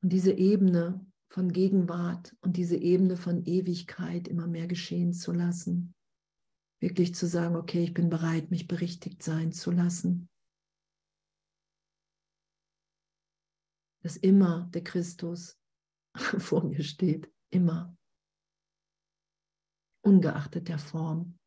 [0.00, 5.94] Und diese Ebene von Gegenwart und diese Ebene von Ewigkeit immer mehr geschehen zu lassen,
[6.80, 10.28] Wirklich zu sagen, okay, ich bin bereit, mich berichtigt sein zu lassen.
[14.02, 15.58] Dass immer der Christus
[16.38, 17.96] vor mir steht, immer.
[20.04, 21.38] Ungeachtet der Form,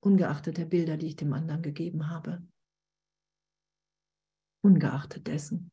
[0.00, 2.46] ungeachtet der Bilder, die ich dem anderen gegeben habe.
[4.62, 5.72] Ungeachtet dessen.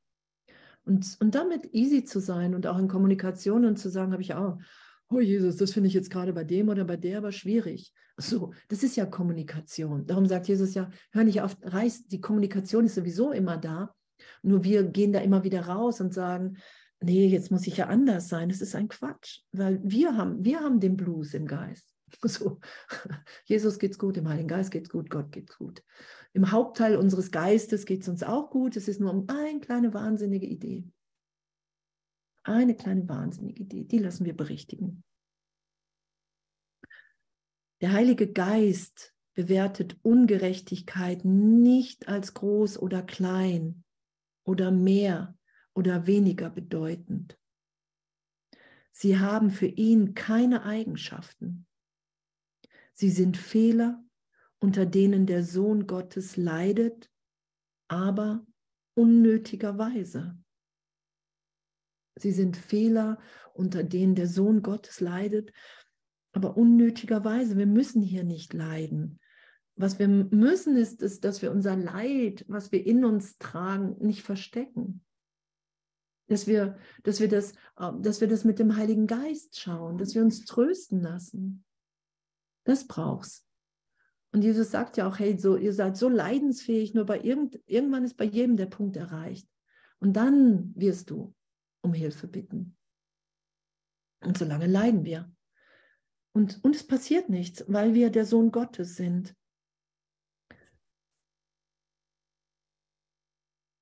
[0.83, 4.33] Und, und damit easy zu sein und auch in Kommunikation und zu sagen, habe ich
[4.33, 4.57] auch,
[5.09, 7.91] oh Jesus, das finde ich jetzt gerade bei dem oder bei der aber schwierig.
[8.17, 10.05] So, das ist ja Kommunikation.
[10.05, 13.93] Darum sagt Jesus ja, hör nicht auf, reiß, die Kommunikation ist sowieso immer da.
[14.43, 16.57] Nur wir gehen da immer wieder raus und sagen,
[17.01, 18.49] nee, jetzt muss ich ja anders sein.
[18.49, 21.87] Das ist ein Quatsch, weil wir haben, wir haben den Blues im Geist.
[22.23, 22.59] So,
[23.45, 25.83] Jesus geht's gut, im Heiligen Geist geht's gut, Gott geht's gut.
[26.33, 28.75] Im Hauptteil unseres Geistes geht es uns auch gut.
[28.75, 30.85] Es ist nur um eine kleine wahnsinnige Idee.
[32.49, 35.03] Eine kleine wahnsinnige Idee, die lassen wir berichtigen.
[37.79, 43.83] Der Heilige Geist bewertet Ungerechtigkeit nicht als groß oder klein
[44.43, 45.37] oder mehr
[45.75, 47.37] oder weniger bedeutend.
[48.91, 51.67] Sie haben für ihn keine Eigenschaften.
[52.93, 54.03] Sie sind Fehler,
[54.57, 57.11] unter denen der Sohn Gottes leidet,
[57.87, 58.43] aber
[58.95, 60.35] unnötigerweise.
[62.21, 63.19] Sie sind Fehler,
[63.53, 65.51] unter denen der Sohn Gottes leidet,
[66.31, 67.57] aber unnötigerweise.
[67.57, 69.19] Wir müssen hier nicht leiden.
[69.75, 74.23] Was wir müssen, ist, ist, dass wir unser Leid, was wir in uns tragen, nicht
[74.23, 75.03] verstecken.
[76.27, 80.13] Dass wir, dass, wir das, äh, dass wir das mit dem Heiligen Geist schauen, dass
[80.15, 81.63] wir uns trösten lassen.
[82.65, 83.47] Das brauchst.
[84.31, 88.03] Und Jesus sagt ja auch, hey, so, ihr seid so leidensfähig, nur bei irgend, irgendwann
[88.03, 89.47] ist bei jedem der Punkt erreicht.
[89.99, 91.33] Und dann wirst du
[91.81, 92.77] um Hilfe bitten.
[94.21, 95.31] Und so lange leiden wir.
[96.33, 99.35] Und, und es passiert nichts, weil wir der Sohn Gottes sind.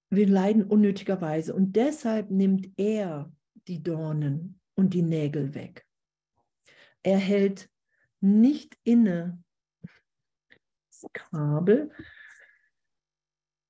[0.09, 3.31] Wir leiden unnötigerweise und deshalb nimmt er
[3.67, 5.85] die Dornen und die Nägel weg.
[7.03, 7.69] Er hält
[8.21, 9.43] nicht inne
[11.01, 11.91] das Kabel,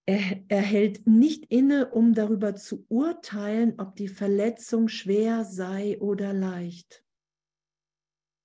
[0.08, 6.34] er, er hält nicht inne, um darüber zu urteilen, ob die Verletzung schwer sei oder
[6.34, 7.04] leicht.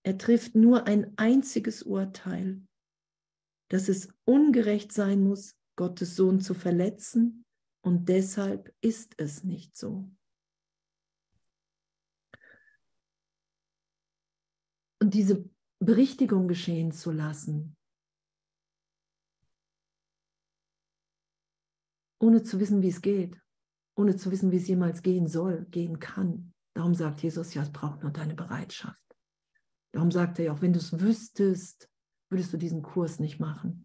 [0.04, 2.60] Er trifft nur ein einziges Urteil,
[3.70, 7.44] dass es ungerecht sein muss, Gottes Sohn zu verletzen,
[7.84, 10.08] und deshalb ist es nicht so.
[15.00, 15.48] Und diese
[15.80, 17.76] Berichtigung geschehen zu lassen,
[22.22, 23.36] ohne zu wissen, wie es geht,
[23.96, 26.54] ohne zu wissen, wie es jemals gehen soll, gehen kann.
[26.72, 29.02] Darum sagt Jesus, ja, es braucht nur deine Bereitschaft.
[29.92, 31.90] Darum sagt er ja auch, wenn du es wüsstest,
[32.30, 33.84] würdest du diesen Kurs nicht machen.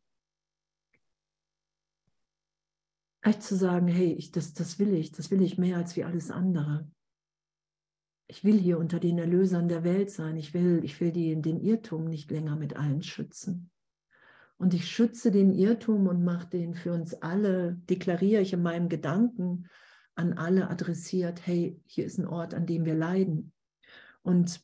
[3.22, 6.04] Echt zu sagen, hey, ich, das, das will ich, das will ich mehr als wie
[6.04, 6.90] alles andere.
[8.28, 10.38] Ich will hier unter den Erlösern der Welt sein.
[10.38, 13.72] Ich will, ich will die, den Irrtum nicht länger mit allen schützen.
[14.58, 18.90] Und ich schütze den Irrtum und mache den für uns alle, deklariere ich in meinem
[18.90, 19.68] Gedanken
[20.16, 23.54] an alle adressiert, hey, hier ist ein Ort, an dem wir leiden.
[24.24, 24.62] Und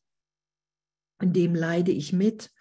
[1.22, 2.52] in dem leide ich mit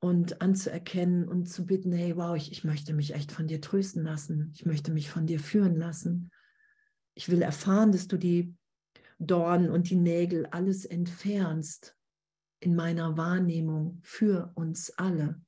[0.00, 4.04] und anzuerkennen und zu bitten, hey, wow, ich, ich möchte mich echt von dir trösten
[4.04, 4.52] lassen.
[4.54, 6.30] Ich möchte mich von dir führen lassen.
[7.14, 8.54] Ich will erfahren, dass du die
[9.18, 11.96] Dornen und die Nägel alles entfernst
[12.60, 15.40] in meiner Wahrnehmung für uns alle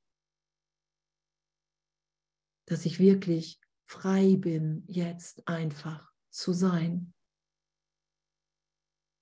[2.67, 7.13] dass ich wirklich frei bin, jetzt einfach zu sein.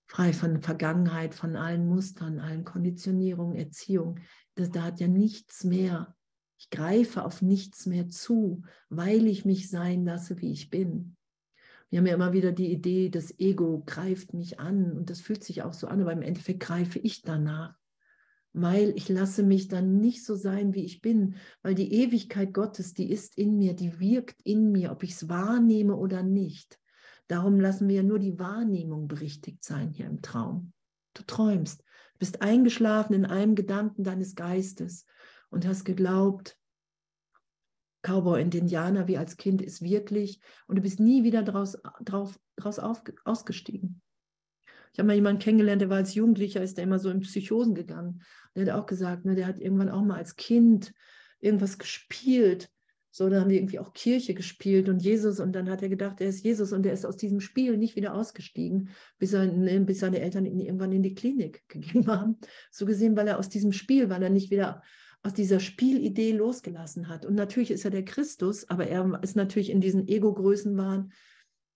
[0.06, 4.20] Frei von Vergangenheit, von allen Mustern, allen Konditionierungen, Erziehung.
[4.54, 6.14] Das, da hat ja nichts mehr.
[6.58, 11.16] Ich greife auf nichts mehr zu, weil ich mich sein lasse, wie ich bin.
[11.88, 15.44] Wir haben ja immer wieder die Idee, das Ego greift mich an und das fühlt
[15.44, 17.74] sich auch so an, aber im Endeffekt greife ich danach
[18.52, 22.94] weil ich lasse mich dann nicht so sein, wie ich bin, weil die Ewigkeit Gottes,
[22.94, 26.78] die ist in mir, die wirkt in mir, ob ich es wahrnehme oder nicht.
[27.28, 30.72] Darum lassen wir ja nur die Wahrnehmung berichtigt sein hier im Traum.
[31.14, 31.82] Du träumst,
[32.18, 35.06] bist eingeschlafen in einem Gedanken deines Geistes
[35.50, 36.58] und hast geglaubt,
[38.02, 42.38] Cowboy und Indianer wie als Kind ist wirklich und du bist nie wieder draus, drauf,
[42.56, 44.02] draus auf, ausgestiegen.
[44.92, 47.74] Ich habe mal jemanden kennengelernt, der war als Jugendlicher, ist der immer so in Psychosen
[47.74, 48.22] gegangen.
[48.54, 50.92] Der hat auch gesagt, ne, der hat irgendwann auch mal als Kind
[51.40, 52.70] irgendwas gespielt.
[53.10, 56.20] So, dann haben die irgendwie auch Kirche gespielt und Jesus und dann hat er gedacht,
[56.20, 58.88] er ist Jesus und er ist aus diesem Spiel nicht wieder ausgestiegen,
[59.18, 62.38] bis, er, ne, bis seine Eltern ihn irgendwann in die Klinik gegeben haben.
[62.70, 64.82] So gesehen, weil er aus diesem Spiel, weil er nicht wieder
[65.22, 67.24] aus dieser Spielidee losgelassen hat.
[67.24, 71.12] Und natürlich ist er der Christus, aber er ist natürlich in diesen Ego-Größenwahn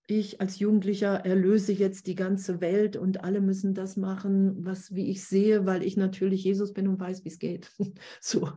[0.06, 5.10] ich als Jugendlicher erlöse jetzt die ganze Welt und alle müssen das machen, was wie
[5.10, 7.72] ich sehe, weil ich natürlich Jesus bin und weiß, wie es geht.
[8.20, 8.52] so.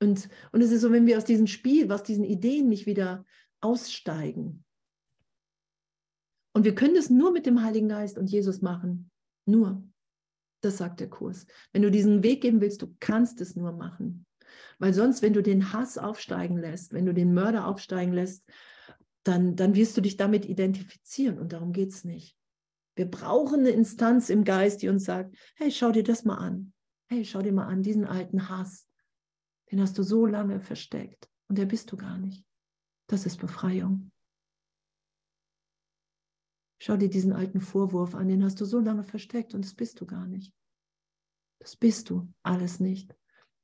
[0.00, 3.24] Und, und es ist so, wenn wir aus diesem Spiel, aus diesen Ideen nicht wieder
[3.60, 4.64] aussteigen.
[6.52, 9.10] Und wir können es nur mit dem Heiligen Geist und Jesus machen.
[9.44, 9.82] Nur.
[10.62, 11.46] Das sagt der Kurs.
[11.72, 14.26] Wenn du diesen Weg gehen willst, du kannst es nur machen.
[14.78, 18.44] Weil sonst, wenn du den Hass aufsteigen lässt, wenn du den Mörder aufsteigen lässt,
[19.26, 22.36] dann, dann wirst du dich damit identifizieren und darum geht es nicht.
[22.94, 26.72] Wir brauchen eine Instanz im Geist, die uns sagt, hey, schau dir das mal an.
[27.08, 28.88] Hey, schau dir mal an, diesen alten Hass,
[29.70, 32.44] den hast du so lange versteckt und der bist du gar nicht.
[33.08, 34.10] Das ist Befreiung.
[36.80, 40.00] Schau dir diesen alten Vorwurf an, den hast du so lange versteckt und das bist
[40.00, 40.52] du gar nicht.
[41.58, 43.14] Das bist du alles nicht.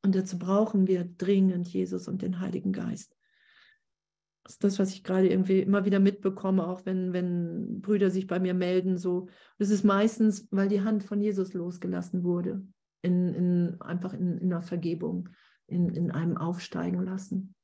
[0.02, 3.14] Und dazu brauchen wir dringend Jesus und den Heiligen Geist.
[4.44, 8.26] Das ist das, was ich gerade irgendwie immer wieder mitbekomme, auch wenn, wenn Brüder sich
[8.26, 8.98] bei mir melden.
[8.98, 9.28] So.
[9.58, 12.66] Das ist meistens, weil die Hand von Jesus losgelassen wurde,
[13.02, 15.28] in, in, einfach in, in einer Vergebung,
[15.66, 17.54] in, in einem Aufsteigen lassen.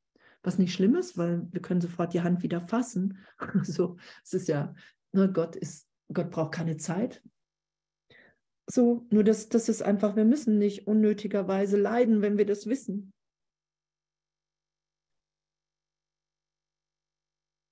[0.43, 3.19] Was nicht schlimm ist, weil wir können sofort die Hand wieder fassen.
[3.63, 4.73] so, es ist ja,
[5.13, 7.23] ne, Gott ist, Gott braucht keine Zeit.
[8.71, 13.13] So, nur das, das ist einfach, wir müssen nicht unnötigerweise leiden, wenn wir das wissen.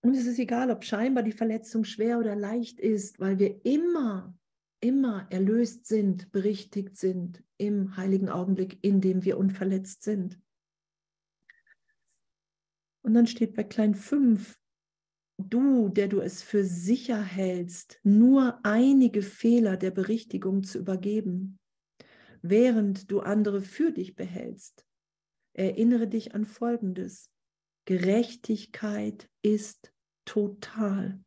[0.07, 4.38] Und es ist egal, ob scheinbar die Verletzung schwer oder leicht ist, weil wir immer,
[4.78, 10.40] immer erlöst sind, berichtigt sind im heiligen Augenblick, in dem wir unverletzt sind.
[13.02, 14.57] Und dann steht bei klein 5,
[15.38, 21.59] du, der du es für sicher hältst, nur einige Fehler der Berichtigung zu übergeben,
[22.42, 24.86] während du andere für dich behältst.
[25.52, 27.28] Erinnere dich an Folgendes.
[27.86, 29.92] Gerechtigkeit ist
[30.26, 31.24] total.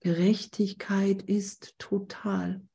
[0.00, 2.66] Gerechtigkeit ist total.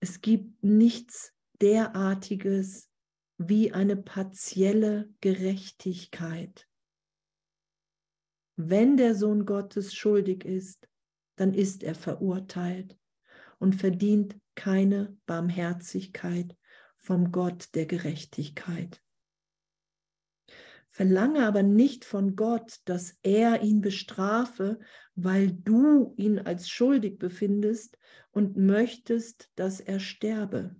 [0.00, 2.90] Es gibt nichts derartiges
[3.38, 6.68] wie eine partielle Gerechtigkeit.
[8.56, 10.88] Wenn der Sohn Gottes schuldig ist,
[11.36, 12.98] dann ist er verurteilt
[13.58, 16.56] und verdient keine Barmherzigkeit
[16.96, 19.03] vom Gott der Gerechtigkeit.
[20.94, 24.78] Verlange aber nicht von Gott, dass er ihn bestrafe,
[25.16, 27.98] weil du ihn als schuldig befindest
[28.30, 30.76] und möchtest, dass er sterbe.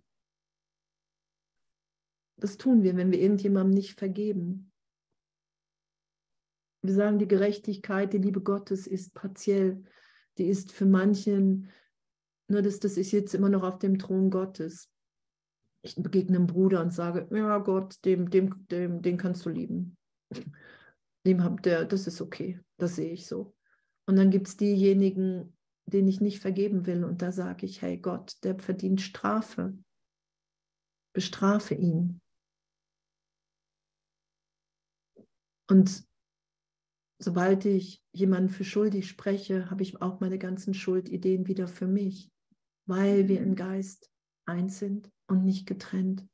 [2.36, 4.70] Das tun wir, wenn wir irgendjemandem nicht vergeben.
[6.82, 9.82] Wir sagen, die Gerechtigkeit, die Liebe Gottes ist partiell.
[10.38, 11.70] Die ist für manchen,
[12.46, 14.88] nur das, das ist jetzt immer noch auf dem Thron Gottes.
[15.82, 19.96] Ich begegne einem Bruder und sage, ja Gott, dem, dem, dem, den kannst du lieben
[21.26, 23.54] dem habt der, das ist okay, das sehe ich so.
[24.06, 25.56] Und dann gibt es diejenigen,
[25.86, 27.04] denen ich nicht vergeben will.
[27.04, 29.76] Und da sage ich, hey Gott, der verdient Strafe.
[31.14, 32.20] Bestrafe ihn.
[35.68, 36.04] Und
[37.18, 42.30] sobald ich jemanden für schuldig spreche, habe ich auch meine ganzen Schuldideen wieder für mich,
[42.86, 44.10] weil wir im Geist
[44.46, 46.26] eins sind und nicht getrennt.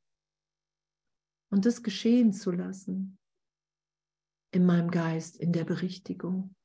[1.49, 3.19] Und das geschehen zu lassen,
[4.51, 6.55] in meinem Geist, in der Berichtigung.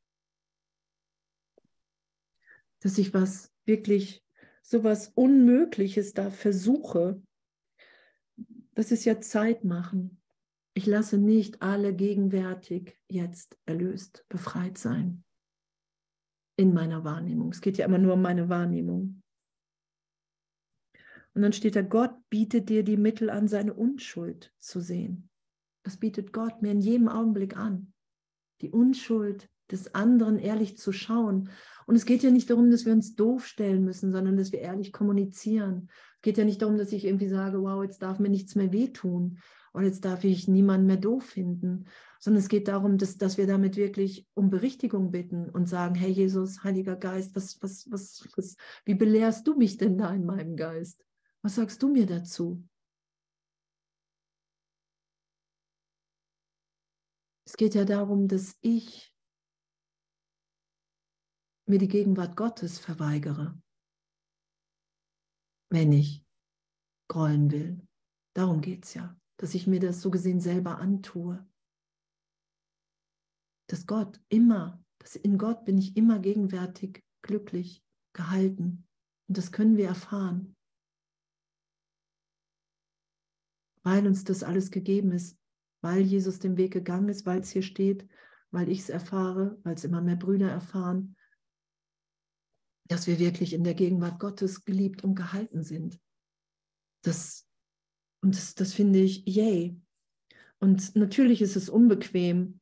[2.80, 4.24] Dass ich was wirklich,
[4.62, 7.22] so was Unmögliches da versuche,
[8.74, 10.20] das ist ja Zeit machen.
[10.74, 15.24] Ich lasse nicht alle gegenwärtig jetzt erlöst, befreit sein.
[16.59, 17.51] In meiner Wahrnehmung.
[17.51, 19.22] Es geht ja immer nur um meine Wahrnehmung.
[21.34, 25.28] Und dann steht da, Gott bietet dir die Mittel an, seine Unschuld zu sehen.
[25.87, 27.93] Das bietet Gott mir in jedem Augenblick an.
[28.61, 31.49] Die Unschuld des anderen ehrlich zu schauen.
[31.87, 34.59] Und es geht ja nicht darum, dass wir uns doof stellen müssen, sondern dass wir
[34.59, 35.89] ehrlich kommunizieren.
[36.16, 38.72] Es geht ja nicht darum, dass ich irgendwie sage, wow, jetzt darf mir nichts mehr
[38.72, 39.39] wehtun
[39.74, 41.84] oder jetzt darf ich niemanden mehr doof finden,
[42.18, 46.11] sondern es geht darum, dass, dass wir damit wirklich um Berichtigung bitten und sagen, hey
[46.11, 50.57] Jesus, Heiliger Geist, was, was, was, was, wie belehrst du mich denn da in meinem
[50.57, 51.07] Geist?
[51.43, 52.64] Was sagst du mir dazu?
[57.47, 59.14] Es geht ja darum, dass ich
[61.68, 63.61] mir die Gegenwart Gottes verweigere,
[65.70, 66.24] wenn ich
[67.09, 67.86] grollen will.
[68.34, 71.49] Darum geht es ja, dass ich mir das so gesehen selber antue.
[73.68, 77.82] Dass Gott immer, dass in Gott bin ich immer gegenwärtig, glücklich,
[78.12, 78.86] gehalten.
[79.28, 80.57] Und das können wir erfahren.
[83.86, 85.38] weil uns das alles gegeben ist,
[85.87, 88.09] weil Jesus den Weg gegangen ist, weil es hier steht,
[88.51, 91.14] weil ich es erfahre, weil es immer mehr Brüder erfahren,
[92.89, 96.01] dass wir wirklich in der Gegenwart Gottes geliebt und gehalten sind.
[97.03, 97.49] Das,
[98.20, 99.80] und das, das finde ich, yay.
[100.59, 102.59] Und natürlich ist es unbequem.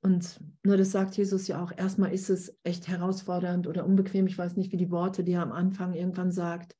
[0.00, 4.26] Und nur das sagt Jesus ja auch, erstmal ist es echt herausfordernd oder unbequem.
[4.28, 6.74] Ich weiß nicht, wie die Worte, die er am Anfang irgendwann sagt.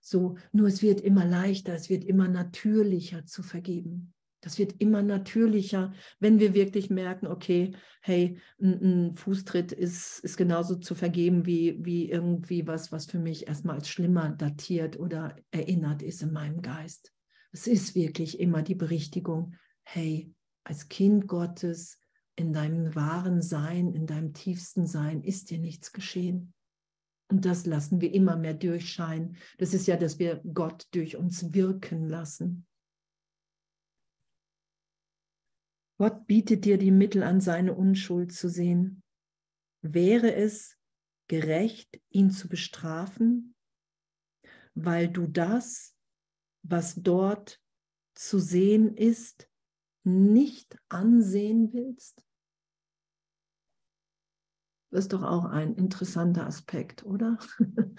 [0.00, 4.14] So, nur es wird immer leichter, es wird immer natürlicher zu vergeben.
[4.48, 10.38] Das wird immer natürlicher, wenn wir wirklich merken, okay, hey, ein, ein, Fußtritt ist, ist
[10.38, 15.36] genauso zu vergeben wie, wie irgendwie was, was für mich erstmal als schlimmer datiert oder
[15.50, 17.12] erinnert ist in meinem Geist.
[17.52, 20.32] Es ist wirklich immer die Berichtigung, hey,
[20.64, 22.00] als Kind Gottes,
[22.34, 26.54] in deinem wahren Sein, in deinem tiefsten Sein ist dir nichts geschehen.
[27.30, 29.36] Und das lassen wir immer mehr durchscheinen.
[29.58, 32.64] Das ist ja, dass wir Gott durch uns wirken lassen.
[35.98, 39.02] Gott bietet dir die Mittel an, seine Unschuld zu sehen.
[39.82, 40.78] Wäre es
[41.26, 43.56] gerecht, ihn zu bestrafen,
[44.74, 45.96] weil du das,
[46.62, 47.60] was dort
[48.14, 49.50] zu sehen ist,
[50.04, 52.24] nicht ansehen willst?
[54.90, 57.38] Das ist doch auch ein interessanter Aspekt, oder?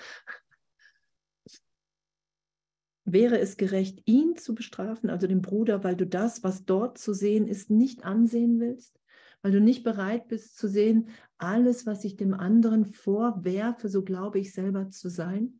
[3.12, 7.14] Wäre es gerecht, ihn zu bestrafen, also den Bruder, weil du das, was dort zu
[7.14, 9.00] sehen ist, nicht ansehen willst?
[9.42, 14.38] Weil du nicht bereit bist zu sehen, alles, was ich dem anderen vorwerfe, so glaube
[14.38, 15.60] ich selber zu sein?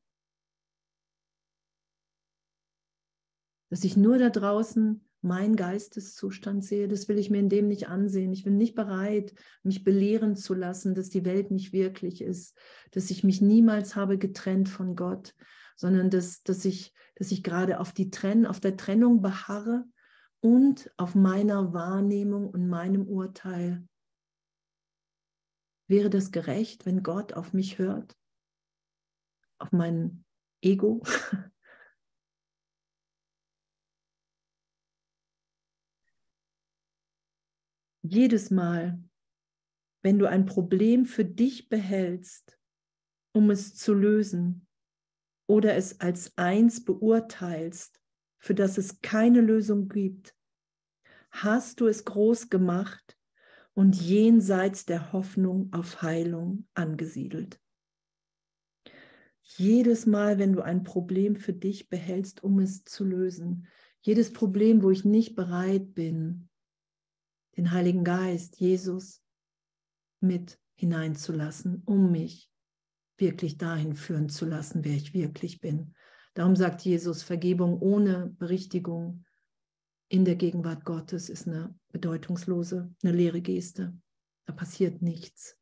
[3.72, 7.88] Dass ich nur da draußen mein Geisteszustand sehe, das will ich mir in dem nicht
[7.90, 8.32] ansehen.
[8.32, 9.34] Ich bin nicht bereit,
[9.64, 12.56] mich belehren zu lassen, dass die Welt nicht wirklich ist,
[12.92, 15.34] dass ich mich niemals habe getrennt von Gott,
[15.76, 19.86] sondern dass, dass ich, dass ich gerade auf die Trenn, auf der Trennung beharre
[20.40, 23.86] und auf meiner Wahrnehmung und meinem Urteil.
[25.88, 28.18] Wäre das gerecht, wenn Gott auf mich hört?
[29.58, 30.24] Auf mein
[30.62, 31.04] Ego?
[38.02, 39.04] jedes Mal,
[40.04, 42.58] wenn du ein Problem für dich behältst,
[43.34, 44.69] um es zu lösen
[45.50, 48.00] oder es als eins beurteilst,
[48.38, 50.36] für das es keine Lösung gibt,
[51.32, 53.18] hast du es groß gemacht
[53.74, 57.60] und jenseits der Hoffnung auf Heilung angesiedelt.
[59.42, 63.68] Jedes Mal, wenn du ein Problem für dich behältst, um es zu lösen,
[64.02, 66.48] jedes Problem, wo ich nicht bereit bin,
[67.58, 69.24] den Heiligen Geist, Jesus,
[70.20, 72.49] mit hineinzulassen, um mich
[73.20, 75.94] wirklich dahin führen zu lassen, wer ich wirklich bin.
[76.34, 79.26] Darum sagt Jesus, Vergebung ohne Berichtigung
[80.08, 83.96] in der Gegenwart Gottes ist eine bedeutungslose, eine leere Geste.
[84.46, 85.58] Da passiert nichts,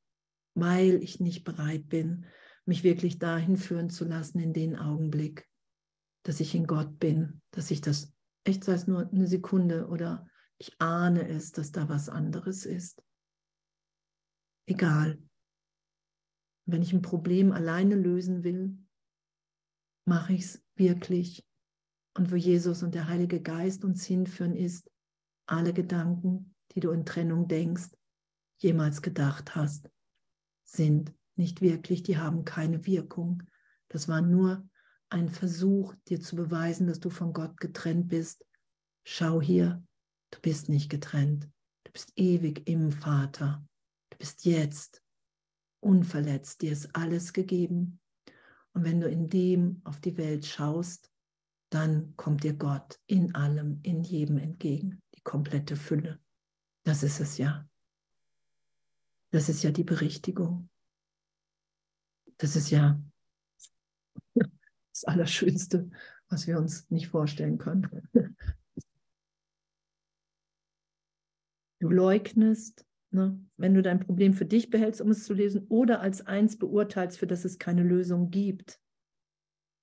[0.53, 2.25] weil ich nicht bereit bin,
[2.65, 5.47] mich wirklich dahin führen zu lassen in den Augenblick,
[6.23, 10.27] dass ich in Gott bin, dass ich das echt sei es nur eine Sekunde oder
[10.57, 13.03] ich ahne es, dass da was anderes ist.
[14.65, 15.19] Egal.
[16.67, 18.77] Wenn ich ein Problem alleine lösen will,
[20.05, 21.43] mache ich es wirklich.
[22.13, 24.89] Und wo Jesus und der Heilige Geist uns hinführen, ist,
[25.47, 27.89] alle Gedanken, die du in Trennung denkst,
[28.57, 29.89] jemals gedacht hast,
[30.63, 33.43] sind nicht wirklich, die haben keine Wirkung.
[33.87, 34.69] Das war nur
[35.09, 38.45] ein Versuch, dir zu beweisen, dass du von Gott getrennt bist.
[39.05, 39.81] Schau hier,
[40.31, 41.49] Du bist nicht getrennt.
[41.83, 43.65] Du bist ewig im Vater.
[44.09, 45.01] Du bist jetzt
[45.87, 46.61] unverletzt.
[46.61, 47.99] Dir ist alles gegeben.
[48.73, 51.11] Und wenn du in dem auf die Welt schaust,
[51.69, 55.01] dann kommt dir Gott in allem, in jedem entgegen.
[55.15, 56.19] Die komplette Fülle.
[56.83, 57.67] Das ist es ja.
[59.31, 60.69] Das ist ja die Berichtigung.
[62.37, 63.01] Das ist ja
[64.35, 65.89] das Allerschönste,
[66.29, 67.89] was wir uns nicht vorstellen können.
[71.79, 72.85] Du leugnest,
[73.17, 76.57] ne, wenn du dein Problem für dich behältst, um es zu lesen, oder als eins
[76.57, 78.79] beurteilst, für das es keine Lösung gibt.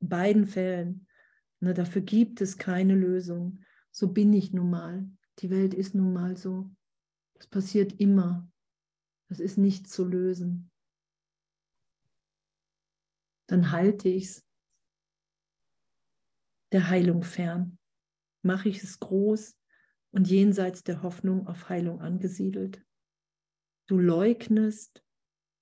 [0.00, 1.06] In beiden Fällen.
[1.60, 3.62] Ne, dafür gibt es keine Lösung.
[3.90, 5.08] So bin ich nun mal.
[5.40, 6.70] Die Welt ist nun mal so.
[7.34, 8.48] Das passiert immer.
[9.28, 10.70] Das ist nicht zu lösen.
[13.46, 14.46] Dann halte ich es
[16.72, 17.78] der Heilung fern.
[18.42, 19.56] Mache ich es groß
[20.12, 22.84] und jenseits der Hoffnung auf Heilung angesiedelt.
[23.86, 25.04] Du leugnest,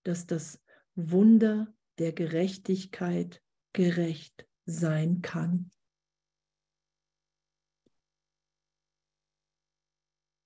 [0.05, 0.61] dass das
[0.95, 3.43] Wunder der Gerechtigkeit
[3.73, 5.71] gerecht sein kann.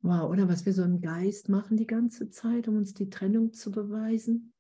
[0.01, 3.53] Wow, oder was wir so im Geist machen die ganze Zeit, um uns die Trennung
[3.53, 4.55] zu beweisen.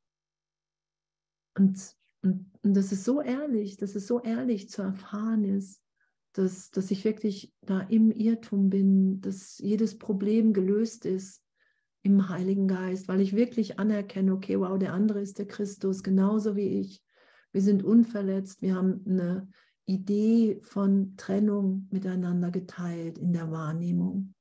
[1.57, 5.81] Und, und, und das ist so ehrlich, dass es so ehrlich zu erfahren ist,
[6.33, 11.46] dass, dass ich wirklich da im Irrtum bin, dass jedes Problem gelöst ist
[12.07, 16.55] im Heiligen Geist, weil ich wirklich anerkenne, okay, wow, der andere ist der Christus, genauso
[16.55, 17.03] wie ich.
[17.51, 19.49] Wir sind unverletzt, wir haben eine
[19.87, 24.35] Idee von Trennung miteinander geteilt in der Wahrnehmung.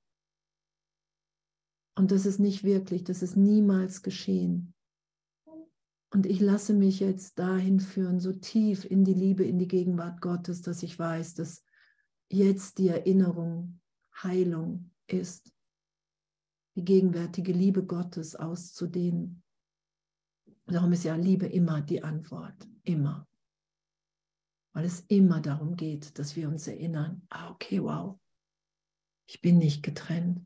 [1.95, 4.75] Und das ist nicht wirklich, das ist niemals geschehen.
[6.11, 10.21] Und ich lasse mich jetzt dahin führen, so tief in die Liebe, in die Gegenwart
[10.21, 11.63] Gottes, dass ich weiß, dass
[12.29, 13.79] jetzt die Erinnerung
[14.21, 15.54] Heilung ist,
[16.75, 19.43] die gegenwärtige Liebe Gottes auszudehnen.
[20.67, 23.27] Darum ist ja Liebe immer die Antwort, immer.
[24.73, 28.19] Weil es immer darum geht, dass wir uns erinnern, ah, okay, wow,
[29.27, 30.45] ich bin nicht getrennt.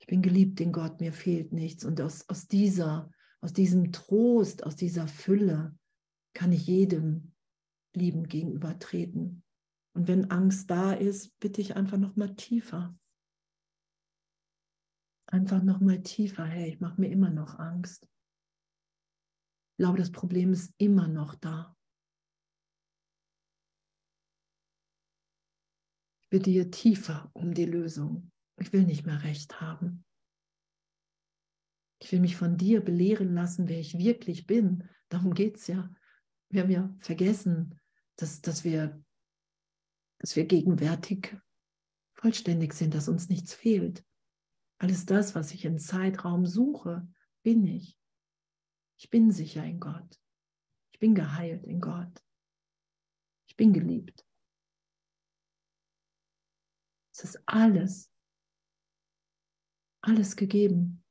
[0.00, 1.84] Ich bin geliebt in Gott, mir fehlt nichts.
[1.84, 3.10] Und aus, aus, dieser,
[3.40, 5.78] aus diesem Trost, aus dieser Fülle
[6.34, 7.32] kann ich jedem
[7.94, 9.44] liebend gegenübertreten.
[9.92, 12.96] Und wenn Angst da ist, bitte ich einfach noch mal tiefer.
[15.30, 16.44] Einfach noch mal tiefer.
[16.44, 18.04] Hey, ich mache mir immer noch Angst.
[18.04, 21.76] Ich glaube, das Problem ist immer noch da.
[26.22, 28.32] Ich bitte hier tiefer um die Lösung.
[28.58, 30.04] Ich will nicht mehr recht haben.
[32.02, 34.88] Ich will mich von dir belehren lassen, wer ich wirklich bin.
[35.10, 35.92] Darum geht es ja.
[36.48, 37.78] Wir haben ja vergessen,
[38.16, 39.02] dass, dass, wir,
[40.18, 41.36] dass wir gegenwärtig
[42.14, 44.04] vollständig sind, dass uns nichts fehlt.
[44.80, 47.06] Alles das, was ich im Zeitraum suche,
[47.42, 47.98] bin ich.
[48.96, 50.18] Ich bin sicher in Gott.
[50.90, 52.24] Ich bin geheilt in Gott.
[53.46, 54.26] Ich bin geliebt.
[57.12, 58.10] Es ist alles,
[60.00, 61.04] alles gegeben.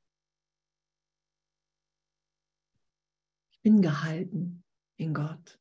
[3.52, 4.64] Ich bin gehalten
[4.96, 5.60] in Gott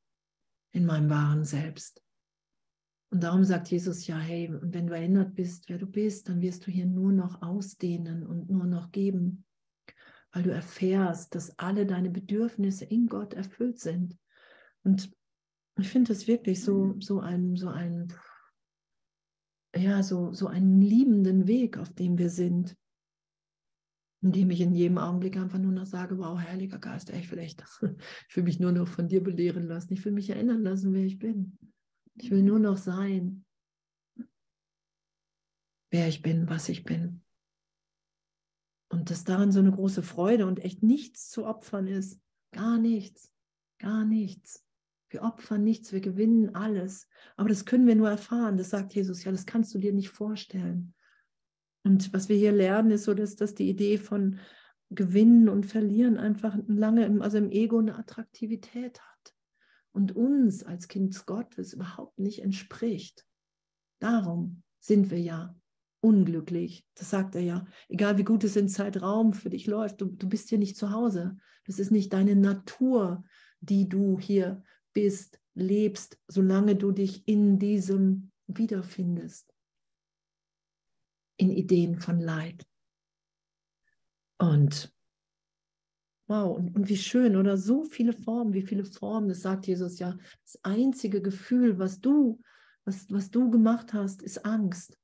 [0.72, 2.04] in meinem wahren Selbst.
[3.12, 6.68] Und darum sagt Jesus ja, hey, wenn du erinnert bist, wer du bist, dann wirst
[6.68, 9.46] du hier nur noch ausdehnen und nur noch geben,
[10.32, 14.16] weil du erfährst, dass alle deine Bedürfnisse in Gott erfüllt sind.
[14.84, 15.12] Und
[15.80, 18.14] ich finde das wirklich so, so ein, so ein,
[19.76, 22.76] ja, so, so einen liebenden Weg, auf dem wir sind
[24.22, 27.32] indem ich in jedem Augenblick einfach nur noch sage, wow, Heiliger Geist, ey, ich
[28.30, 31.04] ich will mich nur noch von dir belehren lassen, ich will mich erinnern lassen, wer
[31.04, 31.58] ich bin.
[32.22, 33.46] Ich will nur noch sein,
[35.90, 37.22] wer ich bin, was ich bin.
[38.92, 42.20] Und dass darin so eine große Freude und echt nichts zu opfern ist.
[42.52, 43.32] Gar nichts,
[43.78, 44.66] gar nichts.
[45.10, 47.08] Wir opfern nichts, wir gewinnen alles.
[47.38, 48.58] Aber das können wir nur erfahren.
[48.58, 50.94] Das sagt Jesus, ja, das kannst du dir nicht vorstellen.
[51.84, 54.40] Und was wir hier lernen, ist so, dass, dass die Idee von
[54.90, 59.19] Gewinnen und Verlieren einfach lange im, also im Ego eine Attraktivität hat
[59.92, 63.26] und uns als Kind Gottes überhaupt nicht entspricht.
[64.00, 65.56] Darum sind wir ja
[66.02, 66.86] unglücklich.
[66.96, 67.66] Das sagt er ja.
[67.90, 70.92] Egal wie gut es in Zeitraum für dich läuft, du, du bist hier nicht zu
[70.92, 71.38] Hause.
[71.66, 73.24] Das ist nicht deine Natur,
[73.60, 74.64] die du hier
[74.94, 79.54] bist, lebst, solange du dich in diesem wiederfindest
[81.38, 82.66] in Ideen von Leid.
[84.38, 84.94] Und
[86.30, 89.98] wow, und, und wie schön, oder so viele Formen, wie viele Formen, das sagt Jesus
[89.98, 92.40] ja, das einzige Gefühl, was du,
[92.86, 94.98] was, was du gemacht hast, ist Angst.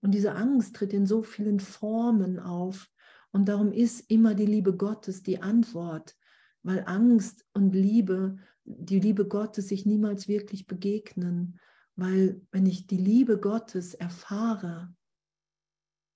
[0.00, 2.88] Und diese Angst tritt in so vielen Formen auf.
[3.30, 6.16] Und darum ist immer die Liebe Gottes die Antwort,
[6.62, 11.60] weil Angst und Liebe, die Liebe Gottes sich niemals wirklich begegnen.
[11.96, 14.94] Weil wenn ich die Liebe Gottes erfahre,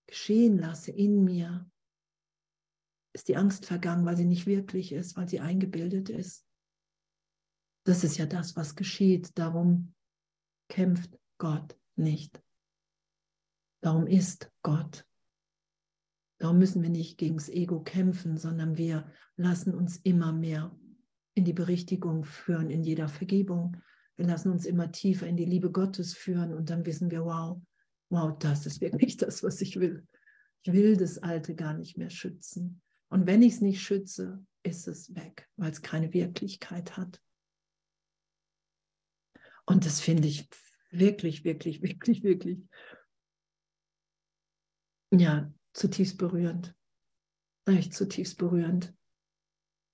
[0.06, 1.70] geschehen lasse in mir,
[3.16, 6.44] ist die Angst vergangen, weil sie nicht wirklich ist, weil sie eingebildet ist.
[7.84, 9.38] Das ist ja das, was geschieht.
[9.38, 9.94] Darum
[10.68, 12.42] kämpft Gott nicht.
[13.80, 15.06] Darum ist Gott.
[16.38, 20.78] Darum müssen wir nicht gegen das Ego kämpfen, sondern wir lassen uns immer mehr
[21.32, 23.78] in die Berichtigung führen, in jeder Vergebung.
[24.16, 27.62] Wir lassen uns immer tiefer in die Liebe Gottes führen und dann wissen wir, wow,
[28.10, 30.06] wow, das ist wirklich das, was ich will.
[30.64, 32.82] Ich will das Alte gar nicht mehr schützen.
[33.08, 37.20] Und wenn ich es nicht schütze, ist es weg, weil es keine Wirklichkeit hat.
[39.64, 40.48] Und das finde ich
[40.90, 42.58] wirklich, wirklich, wirklich, wirklich,
[45.12, 46.74] ja, zutiefst berührend.
[47.66, 48.94] Echt zutiefst berührend,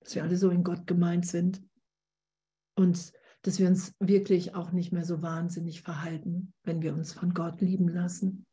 [0.01, 1.63] dass wir alle so in Gott gemeint sind
[2.75, 7.33] und dass wir uns wirklich auch nicht mehr so wahnsinnig verhalten, wenn wir uns von
[7.33, 8.45] Gott lieben lassen.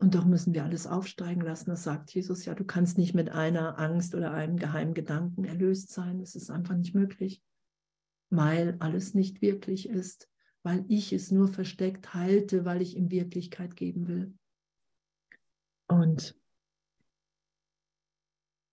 [0.00, 1.68] Und doch müssen wir alles aufsteigen lassen.
[1.68, 5.90] Das sagt Jesus ja, du kannst nicht mit einer Angst oder einem geheimen Gedanken erlöst
[5.92, 6.20] sein.
[6.20, 7.42] Das ist einfach nicht möglich,
[8.30, 10.30] weil alles nicht wirklich ist,
[10.62, 14.34] weil ich es nur versteckt halte, weil ich ihm Wirklichkeit geben will.
[15.86, 16.34] Und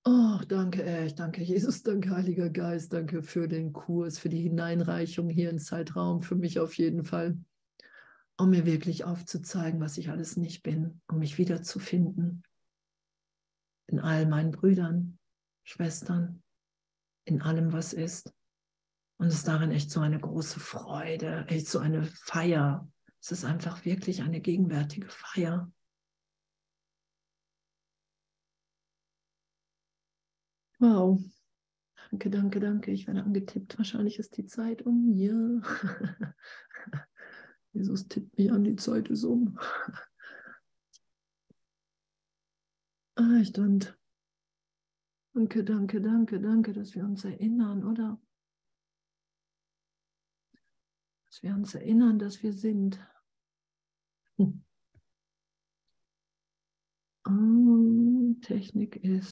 [0.05, 5.27] oh, danke, echt, danke Jesus, danke Heiliger Geist, danke für den Kurs, für die Hineinreichung
[5.27, 7.37] hier ins Zeitraum, für mich auf jeden Fall
[8.37, 12.43] um mir wirklich aufzuzeigen, was ich alles nicht bin, um mich wiederzufinden
[13.87, 15.17] in all meinen Brüdern,
[15.63, 16.43] Schwestern,
[17.25, 18.33] in allem, was ist.
[19.17, 22.89] Und es ist darin echt so eine große Freude, echt so eine Feier.
[23.19, 25.71] Es ist einfach wirklich eine gegenwärtige Feier.
[30.79, 31.19] Wow.
[32.11, 32.91] Danke, danke, danke.
[32.91, 33.77] Ich werde angetippt.
[33.77, 35.11] Wahrscheinlich ist die Zeit um.
[35.11, 35.33] Ja.
[37.77, 39.59] Jesus tippt mich an, die Zeit ist um.
[43.39, 43.95] Echt und
[45.33, 48.19] danke, danke, danke, danke, dass wir uns erinnern, oder?
[51.27, 52.99] Dass wir uns erinnern, dass wir sind.
[54.37, 54.63] Hm.
[57.27, 59.25] Oh, Technik ist.